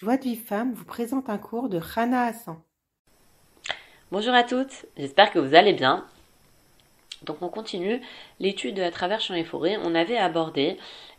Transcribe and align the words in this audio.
Joie 0.00 0.16
de 0.16 0.22
vie 0.22 0.36
femme 0.36 0.74
vous 0.74 0.84
présente 0.84 1.28
un 1.28 1.38
cours 1.38 1.68
de 1.68 1.76
Rana 1.76 2.26
Hassan. 2.26 2.56
Bonjour 4.12 4.32
à 4.32 4.44
toutes, 4.44 4.86
j'espère 4.96 5.32
que 5.32 5.40
vous 5.40 5.56
allez 5.56 5.72
bien. 5.72 6.06
Donc 7.24 7.42
on 7.42 7.48
continue 7.48 8.00
l'étude 8.38 8.78
à 8.78 8.92
travers 8.92 9.20
champs 9.20 9.34
et 9.34 9.42
forêts. 9.42 9.76
On 9.82 9.96
avait 9.96 10.16
abordé 10.16 10.76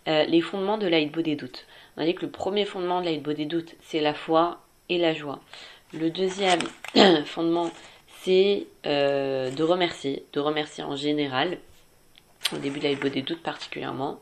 euh, 0.08 0.24
les 0.24 0.40
fondements 0.40 0.78
de 0.78 0.88
l'Aïdbo 0.88 1.22
des 1.22 1.36
doutes. 1.36 1.66
On 1.98 2.04
a 2.04 2.06
dit 2.06 2.16
que 2.16 2.22
le 2.22 2.32
premier 2.32 2.64
fondement 2.64 3.02
de 3.02 3.06
l'Aïdbo 3.06 3.34
des 3.34 3.46
doutes, 3.46 3.76
c'est 3.82 4.00
la 4.00 4.14
foi 4.14 4.62
et 4.88 4.98
la 4.98 5.14
joie. 5.14 5.42
Le 5.92 6.10
deuxième 6.10 6.62
fondement, 7.26 7.72
c'est 8.22 8.66
euh, 8.86 9.52
de 9.52 9.64
remercier, 9.64 10.26
de 10.32 10.40
remercier 10.40 10.86
en 10.86 10.96
général, 10.96 11.58
au 12.54 12.58
début 12.60 12.80
de 12.80 12.86
l'Aïdbo 12.86 13.10
des 13.10 13.24
doutes 13.24 13.44
particulièrement. 13.44 14.22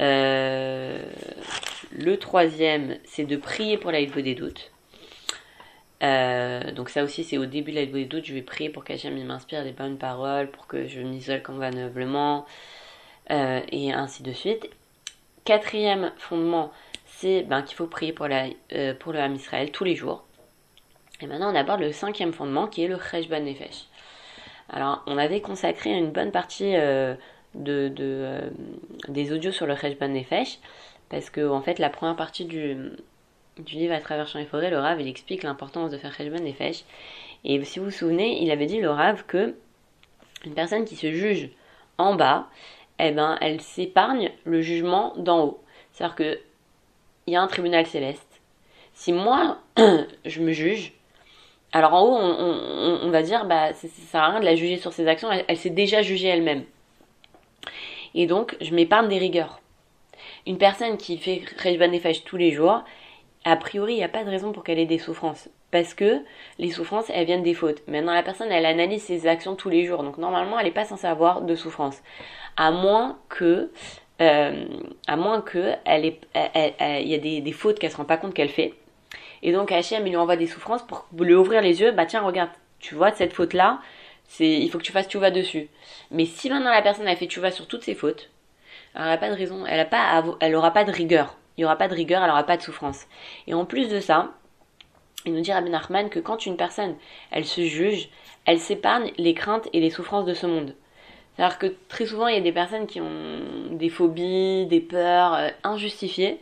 Euh, 0.00 0.98
le 1.92 2.16
troisième, 2.18 2.96
c'est 3.04 3.24
de 3.24 3.36
prier 3.36 3.78
pour 3.78 3.92
la 3.92 4.04
des 4.04 4.34
doutes. 4.34 4.72
Euh, 6.02 6.72
donc 6.72 6.90
ça 6.90 7.04
aussi, 7.04 7.24
c'est 7.24 7.38
au 7.38 7.46
début 7.46 7.70
de 7.70 7.76
la 7.76 7.86
des 7.86 8.04
doutes, 8.04 8.24
je 8.24 8.34
vais 8.34 8.42
prier 8.42 8.68
pour 8.68 8.84
qu'Hachem 8.84 9.22
m'inspire 9.24 9.64
des 9.64 9.72
bonnes 9.72 9.96
paroles, 9.96 10.50
pour 10.50 10.66
que 10.66 10.86
je 10.86 11.00
m'isole 11.00 11.42
convenablement, 11.42 12.46
euh, 13.30 13.60
et 13.70 13.92
ainsi 13.92 14.22
de 14.22 14.32
suite. 14.32 14.68
Quatrième 15.44 16.12
fondement, 16.18 16.72
c'est 17.06 17.42
ben, 17.42 17.62
qu'il 17.62 17.76
faut 17.76 17.86
prier 17.86 18.12
pour, 18.12 18.26
euh, 18.26 18.94
pour 18.94 19.12
le 19.12 19.20
Ham 19.20 19.34
Israël 19.34 19.70
tous 19.70 19.84
les 19.84 19.94
jours. 19.94 20.24
Et 21.20 21.26
maintenant, 21.26 21.52
on 21.52 21.54
aborde 21.54 21.80
le 21.80 21.92
cinquième 21.92 22.32
fondement, 22.32 22.66
qui 22.66 22.82
est 22.84 22.88
le 22.88 22.98
Cheshban 22.98 23.40
Nefesh. 23.40 23.86
Alors, 24.68 25.02
on 25.06 25.16
avait 25.16 25.40
consacré 25.40 25.90
une 25.90 26.10
bonne 26.10 26.32
partie 26.32 26.74
de, 27.54 28.50
des 29.08 29.32
audios 29.32 29.52
sur 29.52 29.66
le 29.66 29.76
Cheshban 29.76 30.08
Nefesh, 30.08 30.58
parce 31.08 31.30
que 31.30 31.48
en 31.48 31.60
fait 31.60 31.78
la 31.78 31.90
première 31.90 32.16
partie 32.16 32.44
du, 32.44 32.76
du 33.58 33.74
livre 33.76 33.94
à 33.94 34.00
travers 34.00 34.26
champs 34.26 34.38
et 34.38 34.46
forêts, 34.46 34.70
le 34.70 34.78
Rav 34.78 35.00
il 35.00 35.08
explique 35.08 35.42
l'importance 35.42 35.90
de 35.90 35.98
faire 35.98 36.14
Cheshbon 36.14 36.44
et 36.44 36.54
Et 37.44 37.64
si 37.64 37.78
vous 37.78 37.86
vous 37.86 37.90
souvenez, 37.90 38.42
il 38.42 38.50
avait 38.50 38.66
dit 38.66 38.80
le 38.80 38.90
Rav 38.90 39.24
que 39.26 39.54
une 40.44 40.54
personne 40.54 40.84
qui 40.84 40.96
se 40.96 41.10
juge 41.10 41.50
en 41.98 42.14
bas, 42.14 42.48
eh 42.98 43.12
ben 43.12 43.38
elle 43.40 43.60
s'épargne 43.60 44.30
le 44.44 44.60
jugement 44.60 45.14
d'en 45.16 45.44
haut. 45.44 45.60
C'est-à-dire 45.92 46.16
que 46.16 46.40
il 47.26 47.32
y 47.32 47.36
a 47.36 47.42
un 47.42 47.46
tribunal 47.46 47.86
céleste. 47.86 48.40
Si 48.92 49.12
moi 49.12 49.58
je 50.24 50.40
me 50.40 50.52
juge, 50.52 50.92
alors 51.72 51.94
en 51.94 52.02
haut 52.02 52.16
on, 53.02 53.10
va 53.10 53.22
dire 53.22 53.46
bah 53.46 53.72
ça 53.72 53.88
sert 53.88 54.20
à 54.20 54.30
rien 54.30 54.40
de 54.40 54.44
la 54.44 54.54
juger 54.54 54.76
sur 54.76 54.92
ses 54.92 55.06
actions, 55.08 55.30
elle, 55.30 55.56
s'est 55.56 55.70
déjà 55.70 56.02
jugée 56.02 56.28
elle-même. 56.28 56.64
Et 58.14 58.26
donc 58.26 58.56
je 58.60 58.74
m'épargne 58.74 59.08
des 59.08 59.18
rigueurs 59.18 59.60
une 60.46 60.58
personne 60.58 60.96
qui 60.96 61.18
fait 61.18 61.42
Rejban 61.62 61.88
Nefesh 61.88 62.24
tous 62.24 62.36
les 62.36 62.52
jours, 62.52 62.82
a 63.44 63.56
priori, 63.56 63.94
il 63.94 63.96
n'y 63.96 64.04
a 64.04 64.08
pas 64.08 64.24
de 64.24 64.30
raison 64.30 64.52
pour 64.52 64.64
qu'elle 64.64 64.78
ait 64.78 64.86
des 64.86 64.98
souffrances. 64.98 65.48
Parce 65.70 65.92
que 65.92 66.20
les 66.58 66.70
souffrances, 66.70 67.10
elles 67.12 67.26
viennent 67.26 67.42
des 67.42 67.54
fautes. 67.54 67.86
Maintenant, 67.88 68.14
la 68.14 68.22
personne, 68.22 68.50
elle 68.50 68.64
analyse 68.64 69.02
ses 69.02 69.26
actions 69.26 69.56
tous 69.56 69.68
les 69.68 69.84
jours. 69.84 70.02
Donc, 70.02 70.18
normalement, 70.18 70.58
elle 70.58 70.66
n'est 70.66 70.72
pas 70.72 70.84
censée 70.84 71.06
avoir 71.06 71.42
de 71.42 71.54
souffrance. 71.54 72.00
À 72.56 72.70
moins 72.70 73.18
que, 73.28 73.70
euh, 74.22 74.64
à 75.06 75.16
moins 75.16 75.40
que, 75.40 75.72
elle 75.84 76.04
y 76.04 77.14
a 77.14 77.18
des, 77.18 77.52
fautes 77.52 77.78
qu'elle 77.78 77.90
se 77.90 77.96
rend 77.96 78.04
pas 78.04 78.16
compte 78.16 78.34
qu'elle 78.34 78.48
fait. 78.48 78.74
Et 79.42 79.52
donc, 79.52 79.72
Hachem, 79.72 80.06
il 80.06 80.10
lui 80.10 80.16
envoie 80.16 80.36
des 80.36 80.46
souffrances 80.46 80.86
pour 80.86 81.06
lui 81.18 81.34
ouvrir 81.34 81.60
les 81.60 81.80
yeux. 81.80 81.90
Bah, 81.90 82.06
tiens, 82.06 82.22
regarde, 82.22 82.50
tu 82.78 82.94
vois, 82.94 83.10
cette 83.10 83.32
faute-là, 83.32 83.80
c'est, 84.26 84.48
il 84.48 84.70
faut 84.70 84.78
que 84.78 84.84
tu 84.84 84.92
fasses 84.92 85.08
tu 85.08 85.18
vas 85.18 85.30
dessus. 85.30 85.68
Mais 86.10 86.26
si 86.26 86.50
maintenant 86.50 86.70
la 86.70 86.82
personne 86.82 87.06
a 87.08 87.16
fait 87.16 87.26
tu 87.26 87.40
vas 87.40 87.50
sur 87.50 87.66
toutes 87.66 87.84
ses 87.84 87.94
fautes, 87.94 88.30
elle 88.94 89.02
n'a 89.02 89.18
pas 89.18 89.30
de 89.30 89.34
raison, 89.34 89.64
elle 89.66 89.86
n'aura 90.52 90.70
pas, 90.70 90.84
pas 90.84 90.84
de 90.84 90.96
rigueur. 90.96 91.36
Il 91.56 91.60
n'y 91.60 91.64
aura 91.64 91.76
pas 91.76 91.88
de 91.88 91.94
rigueur, 91.94 92.22
elle 92.22 92.28
n'aura 92.28 92.44
pas 92.44 92.56
de 92.56 92.62
souffrance. 92.62 93.06
Et 93.46 93.54
en 93.54 93.64
plus 93.64 93.88
de 93.88 94.00
ça, 94.00 94.32
il 95.24 95.32
nous 95.32 95.40
dit 95.40 95.52
Rabbi 95.52 95.70
Nachman 95.70 96.10
que 96.10 96.18
quand 96.18 96.46
une 96.46 96.56
personne, 96.56 96.96
elle 97.30 97.44
se 97.44 97.62
juge, 97.62 98.08
elle 98.44 98.58
s'épargne 98.58 99.12
les 99.16 99.34
craintes 99.34 99.68
et 99.72 99.80
les 99.80 99.90
souffrances 99.90 100.26
de 100.26 100.34
ce 100.34 100.46
monde. 100.46 100.74
C'est-à-dire 101.34 101.58
que 101.58 101.74
très 101.88 102.06
souvent, 102.06 102.28
il 102.28 102.34
y 102.34 102.38
a 102.38 102.42
des 102.42 102.52
personnes 102.52 102.86
qui 102.86 103.00
ont 103.00 103.40
des 103.72 103.88
phobies, 103.88 104.66
des 104.66 104.80
peurs 104.80 105.34
euh, 105.34 105.48
injustifiées. 105.64 106.38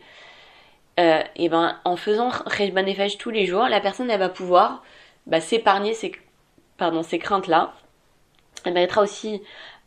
Euh, 1.00 1.22
et 1.36 1.48
ben, 1.48 1.78
en 1.84 1.96
faisant 1.96 2.28
Rejban 2.28 2.84
tous 3.18 3.30
les 3.30 3.46
jours, 3.46 3.66
la 3.68 3.80
personne, 3.80 4.10
elle 4.10 4.18
va 4.18 4.28
pouvoir 4.28 4.82
bah, 5.26 5.40
s'épargner 5.40 5.94
ces, 5.94 6.12
pardon, 6.82 7.04
ces 7.04 7.20
craintes-là. 7.20 7.75
Elle 8.65 8.72
méritera 8.72 9.03
aussi 9.03 9.41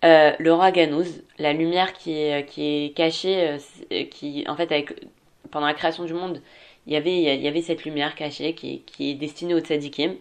euh, 0.05 0.31
le 0.39 0.53
Raganouz, 0.53 1.23
la 1.39 1.51
lumière 1.51 1.91
qui 1.91 2.13
est, 2.21 2.45
qui 2.45 2.85
est 2.85 2.95
cachée, 2.95 3.57
euh, 3.91 4.05
qui 4.05 4.45
en 4.47 4.55
fait 4.55 4.71
avec 4.71 5.05
pendant 5.51 5.67
la 5.67 5.73
création 5.73 6.05
du 6.05 6.13
monde, 6.13 6.41
il 6.87 6.93
y 6.93 6.95
avait, 6.95 7.17
il 7.17 7.41
y 7.41 7.47
avait 7.49 7.61
cette 7.61 7.83
lumière 7.83 8.15
cachée 8.15 8.53
qui, 8.55 8.83
qui 8.83 9.11
est 9.11 9.15
destinée 9.15 9.53
au 9.53 9.59
tzadikim. 9.59 10.15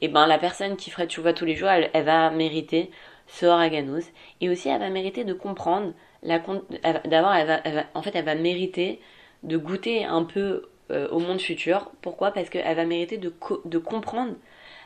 Et 0.00 0.08
ben 0.08 0.26
la 0.26 0.38
personne 0.38 0.76
qui 0.76 0.88
ferait 0.88 1.08
tchouva 1.08 1.34
tous 1.34 1.44
les 1.44 1.56
jours, 1.56 1.68
elle, 1.68 1.90
va 2.04 2.30
mériter 2.30 2.90
ce 3.26 3.44
Raganouz. 3.44 4.06
Et 4.40 4.48
aussi 4.48 4.70
elle 4.70 4.80
va 4.80 4.88
mériter 4.88 5.24
de 5.24 5.34
comprendre, 5.34 5.92
la, 6.22 6.38
d'avoir, 7.04 7.36
en 7.92 8.00
fait 8.00 8.16
elle 8.16 8.24
va 8.24 8.34
mériter 8.34 8.98
de 9.42 9.58
goûter 9.58 10.06
un 10.06 10.24
peu 10.24 10.70
euh, 10.90 11.06
au 11.10 11.18
monde 11.18 11.42
futur. 11.42 11.90
Pourquoi? 12.00 12.30
Parce 12.30 12.48
qu'elle 12.48 12.76
va 12.76 12.86
mériter 12.86 13.18
de, 13.18 13.30
de 13.66 13.78
comprendre 13.78 14.32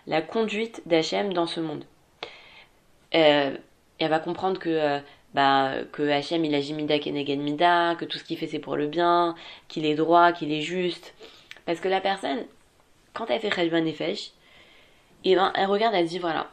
la 0.08 0.22
conduite 0.22 0.82
d'Hachem 0.86 1.32
dans 1.32 1.46
ce 1.46 1.60
monde. 1.60 1.84
Euh, 3.14 3.56
elle 3.98 4.10
va 4.10 4.18
comprendre 4.18 4.58
que 4.58 4.70
euh, 4.70 4.98
bah, 5.34 5.72
que 5.92 6.08
Hachem 6.08 6.44
il 6.44 6.54
agit 6.54 6.72
mida 6.72 6.98
keneged 6.98 7.38
mida, 7.38 7.94
que 7.94 8.04
tout 8.04 8.18
ce 8.18 8.24
qu'il 8.24 8.38
fait 8.38 8.46
c'est 8.46 8.58
pour 8.58 8.76
le 8.76 8.86
bien, 8.86 9.34
qu'il 9.68 9.84
est 9.84 9.94
droit, 9.94 10.32
qu'il 10.32 10.50
est 10.52 10.62
juste. 10.62 11.14
Parce 11.66 11.80
que 11.80 11.88
la 11.88 12.00
personne, 12.00 12.44
quand 13.12 13.26
elle 13.30 13.40
fait 13.40 13.50
Cheshvan 13.50 13.82
Nefesh, 13.82 14.32
et 15.24 15.36
ben, 15.36 15.52
elle 15.54 15.66
regarde, 15.66 15.94
elle 15.94 16.06
dit 16.06 16.18
voilà. 16.18 16.48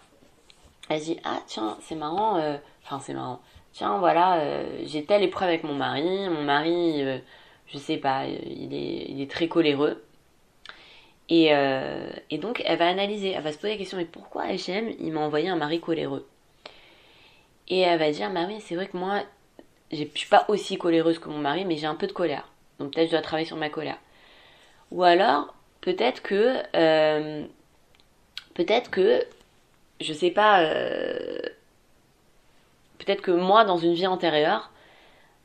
Elle 0.89 1.01
dit 1.01 1.17
ah 1.23 1.39
tiens, 1.47 1.77
c'est 1.81 1.95
marrant, 1.95 2.37
euh, 2.37 2.57
enfin 2.83 2.99
c'est 2.99 3.13
marrant. 3.13 3.39
Tiens, 3.71 3.97
voilà, 3.99 4.37
euh, 4.39 4.81
j'ai 4.85 5.05
telle 5.05 5.23
épreuve 5.23 5.49
avec 5.49 5.63
mon 5.63 5.75
mari, 5.75 6.29
mon 6.29 6.43
mari, 6.43 7.03
je 7.67 7.77
sais 7.77 7.97
pas, 7.97 8.25
il 8.25 8.73
est, 8.73 9.05
il 9.09 9.21
est 9.21 9.29
très 9.31 9.47
coléreux. 9.47 10.01
Et, 11.29 11.51
et 12.29 12.37
donc 12.37 12.61
elle 12.65 12.77
va 12.77 12.87
analyser, 12.87 13.31
elle 13.31 13.41
va 13.41 13.51
se 13.51 13.57
poser 13.57 13.73
la 13.73 13.77
question 13.77 13.97
mais 13.97 14.05
pourquoi 14.05 14.43
Hachem 14.43 14.91
il 14.99 15.11
m'a 15.11 15.21
envoyé 15.21 15.49
un 15.49 15.55
mari 15.55 15.79
coléreux? 15.79 16.27
Et 17.67 17.79
elle 17.79 17.99
va 17.99 18.11
dire, 18.11 18.31
bah 18.31 18.45
oui, 18.47 18.57
c'est 18.61 18.75
vrai 18.75 18.87
que 18.87 18.97
moi, 18.97 19.23
je 19.91 20.03
suis 20.15 20.29
pas 20.29 20.45
aussi 20.49 20.77
coléreuse 20.77 21.19
que 21.19 21.29
mon 21.29 21.39
mari, 21.39 21.65
mais 21.65 21.77
j'ai 21.77 21.87
un 21.87 21.95
peu 21.95 22.07
de 22.07 22.11
colère. 22.11 22.47
Donc 22.79 22.93
peut-être 22.93 23.07
je 23.07 23.11
dois 23.11 23.21
travailler 23.21 23.47
sur 23.47 23.57
ma 23.57 23.69
colère. 23.69 23.97
Ou 24.91 25.03
alors, 25.03 25.55
peut-être 25.81 26.21
que, 26.21 26.57
euh, 26.75 27.45
peut-être 28.53 28.91
que, 28.91 29.23
je 30.01 30.13
sais 30.13 30.31
pas, 30.31 30.61
euh, 30.61 31.39
peut-être 32.99 33.21
que 33.21 33.31
moi, 33.31 33.65
dans 33.65 33.77
une 33.77 33.93
vie 33.93 34.07
antérieure, 34.07 34.71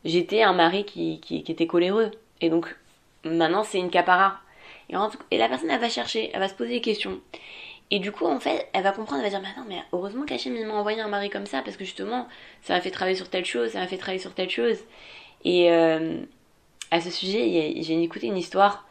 j'étais 0.04 0.42
un 0.42 0.52
mari 0.52 0.84
qui, 0.84 1.20
qui, 1.20 1.38
était 1.38 1.66
coléreux. 1.66 2.10
Et 2.40 2.50
donc, 2.50 2.76
maintenant, 3.24 3.64
c'est 3.64 3.78
une 3.78 3.90
capara. 3.90 4.40
Et, 5.30 5.38
la 5.38 5.48
personne, 5.48 5.70
elle 5.70 5.80
va 5.80 5.88
chercher, 5.88 6.30
elle 6.32 6.40
va 6.40 6.48
se 6.48 6.54
poser 6.54 6.70
des 6.70 6.80
questions. 6.80 7.20
Et 7.90 7.98
du 7.98 8.12
coup, 8.12 8.26
en 8.26 8.38
fait, 8.38 8.68
elle 8.72 8.84
va 8.84 8.92
comprendre, 8.92 9.22
elle 9.24 9.30
va 9.30 9.38
dire, 9.38 9.40
mais 9.40 9.48
attends, 9.50 9.68
mais 9.68 9.82
heureusement 9.92 10.24
qu'Hachem 10.24 10.54
m'a 10.66 10.74
envoyé 10.74 11.00
un 11.00 11.08
mari 11.08 11.28
comme 11.28 11.46
ça, 11.46 11.62
parce 11.62 11.76
que 11.76 11.84
justement, 11.84 12.28
ça 12.62 12.74
m'a 12.74 12.80
fait 12.80 12.90
travailler 12.90 13.16
sur 13.16 13.28
telle 13.28 13.44
chose, 13.44 13.70
ça 13.70 13.80
m'a 13.80 13.86
fait 13.86 13.98
travailler 13.98 14.20
sur 14.20 14.34
telle 14.34 14.50
chose. 14.50 14.78
Et 15.44 15.72
euh, 15.72 16.20
à 16.90 17.00
ce 17.00 17.10
sujet, 17.10 17.74
j'ai 17.80 18.02
écouté 18.02 18.26
une 18.26 18.36
histoire 18.36 18.86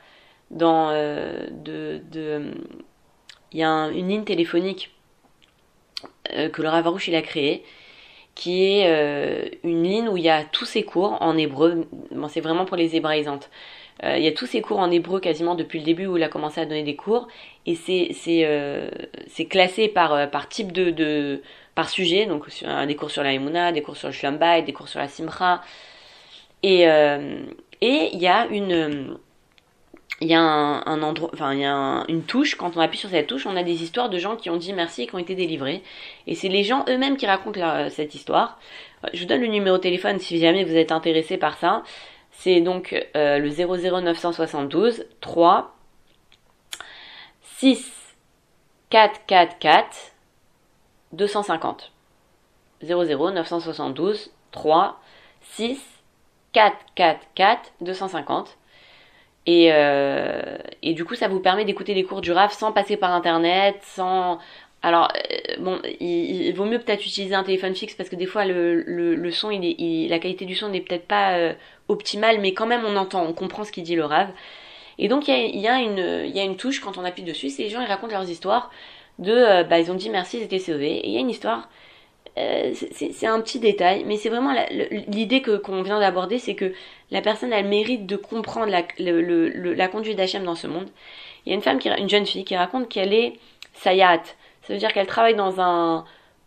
dans 0.52 0.90
euh, 0.90 1.48
de, 1.52 2.02
il 3.52 3.60
y 3.60 3.64
a 3.64 3.70
une 3.70 4.08
ligne 4.10 4.24
téléphonique 4.24 4.92
euh, 6.34 6.50
que 6.50 6.62
le 6.62 6.70
Ravarouche 6.70 7.08
il 7.08 7.16
a 7.16 7.22
créée 7.22 7.64
qui 8.36 8.64
est 8.64 9.60
une 9.64 9.84
ligne 9.84 10.08
où 10.08 10.16
il 10.16 10.24
y 10.24 10.30
a 10.30 10.46
tous 10.46 10.64
ses 10.64 10.84
cours 10.84 11.22
en 11.22 11.36
hébreu. 11.38 11.90
C'est 12.30 12.40
vraiment 12.40 12.64
pour 12.64 12.78
les 12.78 12.96
hébraïsantes. 12.96 13.50
Euh, 14.04 14.18
il 14.18 14.24
y 14.24 14.28
a 14.28 14.32
tous 14.32 14.46
ces 14.46 14.62
cours 14.62 14.80
en 14.80 14.90
hébreu 14.92 15.20
quasiment 15.20 15.56
depuis 15.56 15.80
le 15.80 15.86
début 15.86 16.06
où 16.06 16.16
il 16.16 16.24
a 16.24 16.30
commencé 16.30 16.62
à 16.62 16.66
donner 16.66 16.84
des 16.84 16.96
cours 16.96 17.28
et 17.66 17.76
c'est 17.76 18.16
euh, 18.46 18.90
classé 19.50 19.90
par 19.90 20.14
euh, 20.14 20.28
par 20.28 20.48
type 20.48 20.72
de, 20.72 20.90
de 20.90 21.42
par 21.76 21.90
sujet 21.90 22.26
donc 22.26 22.48
des 22.88 22.96
cours 22.96 23.12
sur 23.12 23.24
la 23.24 23.34
Emouna, 23.34 23.72
des 23.72 23.82
cours 23.82 23.98
sur 23.98 24.08
le 24.08 24.14
Shlambay, 24.14 24.62
des 24.62 24.74
cours 24.74 24.88
sur 24.88 25.00
la 25.00 25.10
Simcha 25.10 25.62
et 26.64 26.84
et 27.82 28.10
il 28.14 28.20
y 28.20 28.28
a 28.28 28.48
une 28.48 29.18
il 30.22 30.28
y 30.28 30.34
a 30.34 30.42
un, 30.42 30.86
un 30.86 31.02
enfin 31.02 31.54
il 31.54 31.62
y 31.62 31.66
a 31.66 32.04
une 32.10 32.24
touche. 32.24 32.56
Quand 32.56 32.76
on 32.76 32.82
appuie 32.82 32.98
sur 32.98 33.10
cette 33.10 33.28
touche, 33.28 33.46
on 33.46 33.56
a 33.56 33.64
des 33.64 33.84
histoires 33.84 34.10
de 34.10 34.18
gens 34.18 34.36
qui 34.36 34.50
ont 34.50 34.58
dit 34.58 34.74
merci 34.74 35.04
et 35.04 35.08
qui 35.08 35.16
ont 35.16 35.20
été 35.20 35.36
délivrés. 35.36 35.82
Et 36.28 36.36
c'est 36.36 36.50
les 36.50 36.64
gens 36.64 36.84
eux-mêmes 36.90 37.16
qui 37.16 37.26
racontent 37.26 37.90
cette 37.90 38.16
histoire. 38.16 38.60
Je 39.14 39.22
vous 39.22 39.26
donne 39.26 39.42
le 39.42 39.48
numéro 39.48 39.78
de 39.78 39.82
téléphone 39.82 40.20
si 40.20 40.40
jamais 40.40 40.66
vous 40.66 40.76
êtes 40.76 40.92
intéressé 40.92 41.38
par 41.38 41.58
ça. 41.58 41.84
C'est 42.32 42.62
donc 42.62 42.96
euh, 43.16 43.38
le 43.40 43.50
00972 43.50 45.06
3 45.22 45.76
6 47.58 47.92
4 48.90 49.26
4 49.28 49.60
4 49.60 49.98
250. 51.14 51.92
00 52.82 53.32
972 53.32 54.32
3 54.52 55.00
6 55.42 55.80
4 56.54 56.78
4 56.96 57.20
4 57.36 57.72
250. 57.82 58.58
Et, 59.46 59.70
euh, 59.74 60.58
et 60.84 60.94
du 60.94 61.06
coup, 61.06 61.16
ça 61.16 61.28
vous 61.28 61.40
permet 61.40 61.66
d'écouter 61.66 61.94
les 61.94 62.04
cours 62.04 62.22
du 62.22 62.32
RAF 62.32 62.54
sans 62.54 62.72
passer 62.72 62.98
par 62.98 63.12
Internet, 63.14 63.78
sans... 63.84 64.40
Alors, 64.82 65.10
euh, 65.32 65.56
bon, 65.60 65.80
il, 66.00 66.52
vaut 66.54 66.66
mieux 66.66 66.80
peut-être 66.80 67.06
utiliser 67.06 67.36
un 67.36 67.44
téléphone 67.44 67.76
fixe 67.76 67.96
parce 67.96 68.10
que 68.10 68.16
des 68.16 68.26
fois, 68.28 68.46
le, 68.46 68.82
le, 68.84 69.16
le 69.16 69.32
son, 69.32 69.50
il 69.52 69.66
est, 69.66 69.76
il- 69.80 70.10
la 70.10 70.20
qualité 70.20 70.46
du 70.46 70.56
son 70.56 70.70
n'est 70.70 70.82
peut-être 70.82 71.08
pas 71.08 71.34
euh, 71.38 71.54
optimale, 71.90 72.40
mais 72.40 72.54
quand 72.54 72.68
même, 72.68 72.86
on 72.86 72.96
entend, 72.96 73.26
on 73.26 73.34
comprend 73.34 73.64
ce 73.66 73.72
qu'il 73.74 73.84
dit 73.84 73.96
le 73.96 74.06
RAV. 74.06 74.30
Et 74.98 75.08
donc, 75.10 75.28
il 75.28 75.36
y 75.36 75.60
y, 75.60 75.62
y 75.62 75.68
a 75.68 76.44
une 76.44 76.58
touche 76.58 76.80
quand 76.82 76.98
on 76.98 77.06
appuie 77.06 77.24
dessus, 77.24 77.50
c'est 77.50 77.64
les 77.64 77.70
gens, 77.70 77.82
ils 77.82 77.88
racontent 77.88 78.14
leurs 78.14 78.30
histoires 78.30 78.72
de, 79.20 79.32
euh, 79.34 79.64
bah, 79.64 79.80
ils 79.80 79.92
ont 79.92 79.96
dit 79.96 80.10
merci, 80.10 80.38
ils 80.40 80.44
étaient 80.44 80.60
sauvés. 80.60 80.98
Et 80.98 81.08
il 81.08 81.14
y 81.14 81.18
a 81.18 81.22
une 81.22 81.30
histoire, 81.30 81.70
euh, 82.38 82.74
c'est- 82.74 83.28
un 83.28 83.42
petit 83.42 83.60
détail, 83.60 84.04
mais 84.06 84.18
c'est 84.18 84.30
vraiment 84.30 84.56
l'idée 85.08 85.42
qu'on 85.42 85.82
vient 85.84 86.00
d'aborder, 86.00 86.40
c'est 86.40 86.56
que 86.56 86.74
la 87.12 87.22
personne, 87.22 87.54
elle 87.54 87.68
mérite 87.68 88.06
de 88.06 88.16
comprendre 88.18 88.72
la 88.72 89.88
conduite 89.90 90.18
d'Hachem 90.18 90.44
dans 90.46 90.56
ce 90.56 90.68
monde. 90.68 90.90
Il 91.46 91.50
y 91.50 91.54
a 91.54 91.56
une 91.56 91.62
femme, 91.62 91.80
qui, 91.80 91.90
une 91.90 92.10
jeune 92.10 92.26
fille, 92.26 92.46
qui 92.46 92.56
raconte 92.56 92.90
qu'elle 92.90 93.14
est 93.14 93.34
sayat. 93.74 94.22
Ça 94.64 94.74
veut 94.74 94.80
dire 94.80 94.94
qu'elle 94.94 95.08
travaille 95.08 95.36
dans 95.36 95.60
un, 95.62 96.06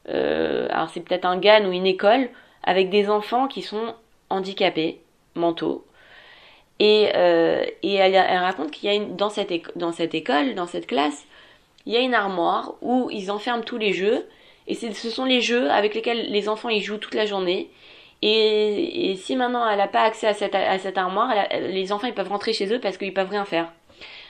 euh, 0.09 0.69
alors 0.71 0.91
c'est 0.91 1.01
peut-être 1.01 1.25
un 1.27 1.39
GAN 1.39 1.67
ou 1.67 1.73
une 1.73 1.87
école 1.87 2.31
avec 2.63 2.91
des 2.91 3.09
enfants 3.11 3.49
qui 3.49 3.63
sont 3.63 3.95
handicapés 4.31 5.02
mentaux. 5.35 5.85
Et, 6.79 7.11
euh, 7.15 7.65
et 7.83 7.95
elle, 7.95 8.17
raconte 8.17 8.71
qu'il 8.71 8.89
y 8.89 8.93
a 8.93 8.95
une, 8.95 9.17
dans 9.17 9.31
cette, 9.31 9.53
dans 9.77 9.93
cette 9.93 10.15
école, 10.15 10.55
dans 10.55 10.67
cette 10.67 10.87
classe, 10.87 11.25
il 11.87 11.93
y 11.93 11.97
a 11.97 12.01
une 12.01 12.15
armoire 12.15 12.75
où 12.81 13.09
ils 13.11 13.31
enferment 13.31 13.63
tous 13.63 13.79
les 13.79 13.93
jeux. 13.93 14.27
Et 14.67 14.75
ce 14.75 15.11
sont 15.11 15.25
les 15.25 15.41
jeux 15.41 15.71
avec 15.71 15.95
lesquels 15.95 16.31
les 16.31 16.49
enfants 16.49 16.69
ils 16.69 16.83
jouent 16.83 16.99
toute 16.99 17.15
la 17.15 17.27
journée. 17.27 17.71
Et, 18.23 19.17
si 19.21 19.35
maintenant 19.35 19.69
elle 19.69 19.79
n'a 19.79 19.89
pas 19.89 20.03
accès 20.03 20.29
à 20.29 20.35
cette, 20.35 20.55
à 20.55 20.79
cette 20.79 20.99
armoire, 20.99 21.35
les 21.53 21.93
enfants 21.93 22.07
ils 22.07 22.15
peuvent 22.15 22.29
rentrer 22.29 22.53
chez 22.53 22.73
eux 22.73 22.81
parce 22.81 22.97
qu'ils 22.97 23.15
peuvent 23.15 23.31
rien 23.31 23.45
faire. 23.45 23.73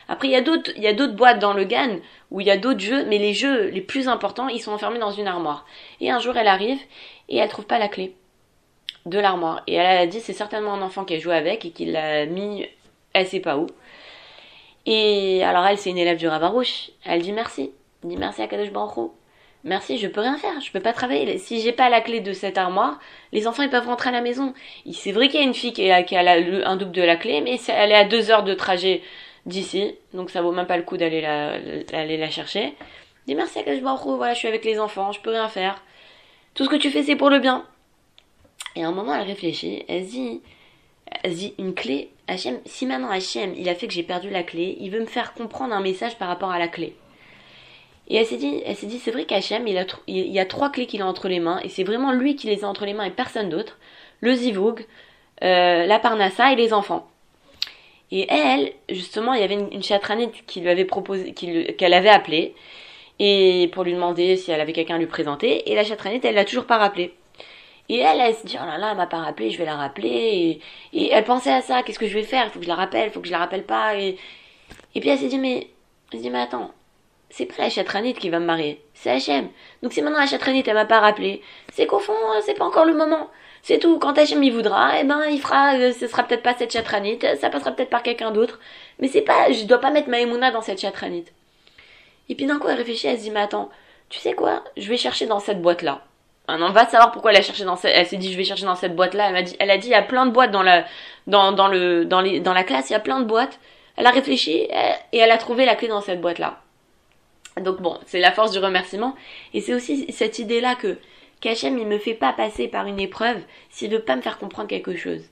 Après, 0.08 0.28
il 0.28 0.32
y 0.32 0.36
a 0.36 0.42
d'autres, 0.42 1.14
boîtes 1.14 1.38
dans 1.38 1.52
le 1.52 1.64
GAN 1.64 1.98
où 2.30 2.40
il 2.40 2.46
y 2.46 2.50
a 2.50 2.56
d'autres 2.56 2.80
jeux, 2.80 3.04
mais 3.06 3.18
les 3.18 3.34
jeux 3.34 3.68
les 3.68 3.80
plus 3.80 4.08
importants, 4.08 4.48
ils 4.48 4.60
sont 4.60 4.72
enfermés 4.72 4.98
dans 4.98 5.12
une 5.12 5.26
armoire. 5.26 5.66
Et 6.00 6.10
un 6.10 6.18
jour, 6.18 6.36
elle 6.36 6.48
arrive 6.48 6.80
et 7.28 7.36
elle 7.38 7.48
trouve 7.48 7.66
pas 7.66 7.78
la 7.78 7.88
clé 7.88 8.14
de 9.06 9.18
l'armoire. 9.18 9.62
Et 9.66 9.74
elle 9.74 9.98
a 9.98 10.06
dit, 10.06 10.20
c'est 10.20 10.32
certainement 10.32 10.74
un 10.74 10.82
enfant 10.82 11.04
qui 11.04 11.14
a 11.14 11.18
joué 11.18 11.34
avec 11.34 11.64
et 11.64 11.70
qui 11.70 11.86
l'a 11.86 12.26
mis, 12.26 12.66
elle 13.12 13.26
sait 13.26 13.40
pas 13.40 13.56
où. 13.56 13.66
Et 14.86 15.42
alors 15.44 15.66
elle, 15.66 15.78
c'est 15.78 15.90
une 15.90 15.98
élève 15.98 16.18
du 16.18 16.28
Ravarouche. 16.28 16.90
Elle 17.04 17.22
dit 17.22 17.32
merci. 17.32 17.72
Elle 18.02 18.10
dit 18.10 18.16
merci 18.16 18.42
à 18.42 18.48
Kadosh 18.48 18.72
Baruch. 18.72 19.10
Merci, 19.64 19.98
je 19.98 20.08
peux 20.08 20.20
rien 20.20 20.36
faire, 20.38 20.60
je 20.60 20.72
peux 20.72 20.80
pas 20.80 20.92
travailler. 20.92 21.38
Si 21.38 21.60
j'ai 21.60 21.70
pas 21.70 21.88
la 21.88 22.00
clé 22.00 22.18
de 22.18 22.32
cette 22.32 22.58
armoire, 22.58 22.98
les 23.30 23.46
enfants 23.46 23.62
ils 23.62 23.70
peuvent 23.70 23.86
rentrer 23.86 24.08
à 24.08 24.12
la 24.12 24.20
maison. 24.20 24.54
C'est 24.92 25.12
vrai 25.12 25.28
qu'il 25.28 25.38
y 25.38 25.42
a 25.42 25.46
une 25.46 25.54
fille 25.54 25.72
qui 25.72 25.88
a, 25.88 26.02
qui 26.02 26.16
a 26.16 26.68
un 26.68 26.76
double 26.76 26.90
de 26.90 27.02
la 27.02 27.14
clé, 27.14 27.40
mais 27.40 27.60
elle 27.68 27.92
est 27.92 27.94
à 27.94 28.04
deux 28.04 28.32
heures 28.32 28.42
de 28.42 28.54
trajet 28.54 29.02
d'ici, 29.46 29.94
donc 30.14 30.30
ça 30.30 30.42
vaut 30.42 30.50
même 30.50 30.66
pas 30.66 30.76
le 30.76 30.82
coup 30.82 30.96
d'aller 30.96 31.20
la, 31.20 32.30
chercher. 32.30 32.74
Dis 33.28 33.36
merci 33.36 33.60
à 33.60 33.62
Kadosh 33.62 33.82
Baruch 33.82 34.16
voilà, 34.16 34.34
je 34.34 34.40
suis 34.40 34.48
avec 34.48 34.64
les 34.64 34.80
enfants, 34.80 35.12
je 35.12 35.20
peux 35.20 35.30
rien 35.30 35.48
faire. 35.48 35.80
Tout 36.54 36.64
ce 36.64 36.68
que 36.68 36.76
tu 36.76 36.90
fais, 36.90 37.04
c'est 37.04 37.16
pour 37.16 37.30
le 37.30 37.38
bien. 37.38 37.64
Et 38.76 38.84
à 38.84 38.88
un 38.88 38.92
moment, 38.92 39.14
elle 39.14 39.26
réfléchit, 39.26 39.84
elle 39.88 40.06
dit, 40.06 40.40
elle 41.22 41.34
dit 41.34 41.54
une 41.58 41.74
clé. 41.74 42.10
Hachem, 42.28 42.58
si 42.64 42.86
maintenant 42.86 43.10
Hachem, 43.10 43.54
il 43.56 43.68
a 43.68 43.74
fait 43.74 43.86
que 43.86 43.92
j'ai 43.92 44.02
perdu 44.02 44.30
la 44.30 44.42
clé, 44.42 44.76
il 44.80 44.90
veut 44.90 45.00
me 45.00 45.06
faire 45.06 45.34
comprendre 45.34 45.74
un 45.74 45.80
message 45.80 46.16
par 46.16 46.28
rapport 46.28 46.50
à 46.50 46.58
la 46.58 46.68
clé. 46.68 46.94
Et 48.08 48.16
elle 48.16 48.26
s'est 48.26 48.36
dit, 48.36 48.62
dit, 48.82 48.98
c'est 48.98 49.10
vrai 49.10 49.24
qu'Hachem, 49.24 49.66
il 49.66 49.78
a, 49.78 49.84
y 50.06 50.38
a 50.38 50.46
trois 50.46 50.70
clés 50.70 50.86
qu'il 50.86 51.02
a 51.02 51.06
entre 51.06 51.28
les 51.28 51.40
mains, 51.40 51.60
et 51.62 51.68
c'est 51.68 51.84
vraiment 51.84 52.12
lui 52.12 52.36
qui 52.36 52.46
les 52.46 52.64
a 52.64 52.68
entre 52.68 52.84
les 52.84 52.94
mains 52.94 53.04
et 53.04 53.10
personne 53.10 53.48
d'autre. 53.48 53.78
Le 54.20 54.34
zivug, 54.34 54.86
euh, 55.42 55.86
la 55.86 55.98
parnassa 55.98 56.52
et 56.52 56.56
les 56.56 56.72
enfants. 56.72 57.08
Et 58.10 58.26
elle, 58.30 58.72
justement, 58.90 59.32
il 59.32 59.40
y 59.40 59.44
avait 59.44 59.54
une, 59.54 59.72
une 59.72 60.30
qui 60.46 60.60
lui 60.60 60.68
avait 60.68 60.84
proposé, 60.84 61.32
qu'elle 61.32 61.94
avait 61.94 62.10
appelée, 62.10 62.54
et 63.18 63.70
pour 63.72 63.84
lui 63.84 63.94
demander 63.94 64.36
si 64.36 64.50
elle 64.50 64.60
avait 64.60 64.72
quelqu'un 64.72 64.96
à 64.96 64.98
lui 64.98 65.06
présenter, 65.06 65.70
et 65.70 65.74
la 65.74 65.84
chatranite, 65.84 66.24
elle 66.24 66.34
l'a 66.34 66.44
toujours 66.44 66.66
pas 66.66 66.78
rappelé. 66.78 67.14
Et 67.88 67.98
elle, 67.98 68.20
elle 68.20 68.34
se 68.34 68.46
dit, 68.46 68.56
oh 68.60 68.64
là 68.66 68.78
là, 68.78 68.90
elle 68.92 68.96
m'a 68.96 69.06
pas 69.06 69.18
rappelé, 69.18 69.50
je 69.50 69.58
vais 69.58 69.64
la 69.64 69.76
rappeler, 69.76 70.08
et, 70.92 70.98
et 70.98 71.10
elle 71.10 71.24
pensait 71.24 71.52
à 71.52 71.60
ça, 71.60 71.82
qu'est-ce 71.82 71.98
que 71.98 72.06
je 72.06 72.14
vais 72.14 72.22
faire, 72.22 72.50
faut 72.50 72.58
que 72.58 72.64
je 72.64 72.70
la 72.70 72.76
rappelle, 72.76 73.10
faut 73.10 73.20
que 73.20 73.26
je 73.26 73.32
la 73.32 73.38
rappelle 73.38 73.64
pas, 73.64 73.96
et, 73.96 74.16
et 74.94 75.00
puis 75.00 75.10
elle 75.10 75.18
s'est 75.18 75.28
dit, 75.28 75.38
mais, 75.38 75.68
elle 76.12 76.18
s'est 76.18 76.22
dit, 76.22 76.30
mais 76.30 76.40
attends, 76.40 76.70
c'est 77.28 77.46
pas 77.46 77.64
la 77.64 77.70
chatranite 77.70 78.18
qui 78.18 78.30
va 78.30 78.38
me 78.38 78.46
marier, 78.46 78.80
c'est 78.94 79.10
Hachem. 79.10 79.48
Donc 79.82 79.92
si 79.92 80.02
maintenant 80.02 80.20
la 80.20 80.26
chatranite, 80.26 80.68
elle 80.68 80.74
m'a 80.74 80.84
pas 80.84 81.00
rappelé, 81.00 81.42
c'est 81.72 81.86
qu'au 81.86 81.98
fond, 81.98 82.14
c'est 82.42 82.54
pas 82.56 82.64
encore 82.64 82.84
le 82.84 82.94
moment. 82.94 83.28
C'est 83.62 83.78
tout. 83.78 83.98
Quand 84.00 84.18
Hachem 84.18 84.42
il 84.42 84.52
voudra, 84.52 85.00
eh 85.00 85.04
ben, 85.04 85.22
il 85.30 85.40
fera, 85.40 85.76
euh, 85.76 85.92
ce 85.92 86.08
sera 86.08 86.24
peut-être 86.24 86.42
pas 86.42 86.54
cette 86.54 86.72
chatranite, 86.72 87.24
ça 87.40 87.48
passera 87.48 87.70
peut-être 87.70 87.90
par 87.90 88.02
quelqu'un 88.02 88.32
d'autre. 88.32 88.58
Mais 88.98 89.06
c'est 89.06 89.22
pas, 89.22 89.52
je 89.52 89.64
dois 89.64 89.78
pas 89.78 89.90
mettre 89.92 90.08
ma 90.08 90.18
émouna 90.18 90.50
dans 90.50 90.62
cette 90.62 90.80
chatranite. 90.80 91.32
Et 92.28 92.34
puis 92.34 92.46
d'un 92.46 92.58
coup, 92.58 92.68
elle 92.68 92.76
réfléchit, 92.78 93.06
elle 93.06 93.18
se 93.18 93.22
dit, 93.22 93.30
mais 93.30 93.40
attends, 93.40 93.70
tu 94.08 94.18
sais 94.18 94.34
quoi? 94.34 94.64
Je 94.76 94.88
vais 94.88 94.96
chercher 94.96 95.26
dans 95.26 95.38
cette 95.38 95.62
boîte-là. 95.62 96.04
Non, 96.58 96.70
va 96.70 96.86
savoir 96.86 97.12
pourquoi 97.12 97.32
elle 97.32 97.38
a 97.38 97.42
cherché 97.42 97.64
dans 97.64 97.76
elle 97.82 98.06
s'est 98.06 98.16
dit, 98.16 98.32
je 98.32 98.36
vais 98.36 98.44
chercher 98.44 98.64
dans 98.64 98.74
cette 98.76 98.96
boîte-là. 98.96 99.26
Elle 99.28 99.32
m'a 99.32 99.42
dit, 99.42 99.56
elle 99.58 99.70
a 99.70 99.78
dit, 99.78 99.88
il 99.88 99.92
y 99.92 99.94
a 99.94 100.02
plein 100.02 100.26
de 100.26 100.30
boîtes 100.30 100.50
dans 100.50 100.62
la, 100.62 100.84
dans, 101.26 101.52
dans 101.52 101.68
le, 101.68 102.04
dans 102.04 102.20
les, 102.20 102.40
dans 102.40 102.52
la 102.52 102.64
classe, 102.64 102.90
il 102.90 102.92
y 102.92 102.96
a 102.96 103.00
plein 103.00 103.20
de 103.20 103.24
boîtes. 103.26 103.58
Elle 103.96 104.06
a 104.06 104.10
réfléchi, 104.10 104.66
elle- 104.70 104.96
et 105.12 105.18
elle 105.18 105.30
a 105.30 105.38
trouvé 105.38 105.64
la 105.64 105.74
clé 105.74 105.88
dans 105.88 106.00
cette 106.00 106.20
boîte-là. 106.20 106.60
Donc 107.60 107.82
bon, 107.82 107.98
c'est 108.06 108.20
la 108.20 108.32
force 108.32 108.52
du 108.52 108.58
remerciement. 108.58 109.14
Et 109.52 109.60
c'est 109.60 109.74
aussi 109.74 110.10
cette 110.12 110.38
idée-là 110.38 110.74
que 110.74 110.98
qu'Hachem, 111.40 111.76
il 111.78 111.86
me 111.86 111.98
fait 111.98 112.14
pas 112.14 112.32
passer 112.32 112.68
par 112.68 112.86
une 112.86 113.00
épreuve 113.00 113.38
s'il 113.68 113.90
veut 113.90 113.98
pas 114.00 114.16
me 114.16 114.22
faire 114.22 114.38
comprendre 114.38 114.68
quelque 114.68 114.96
chose. 114.96 115.22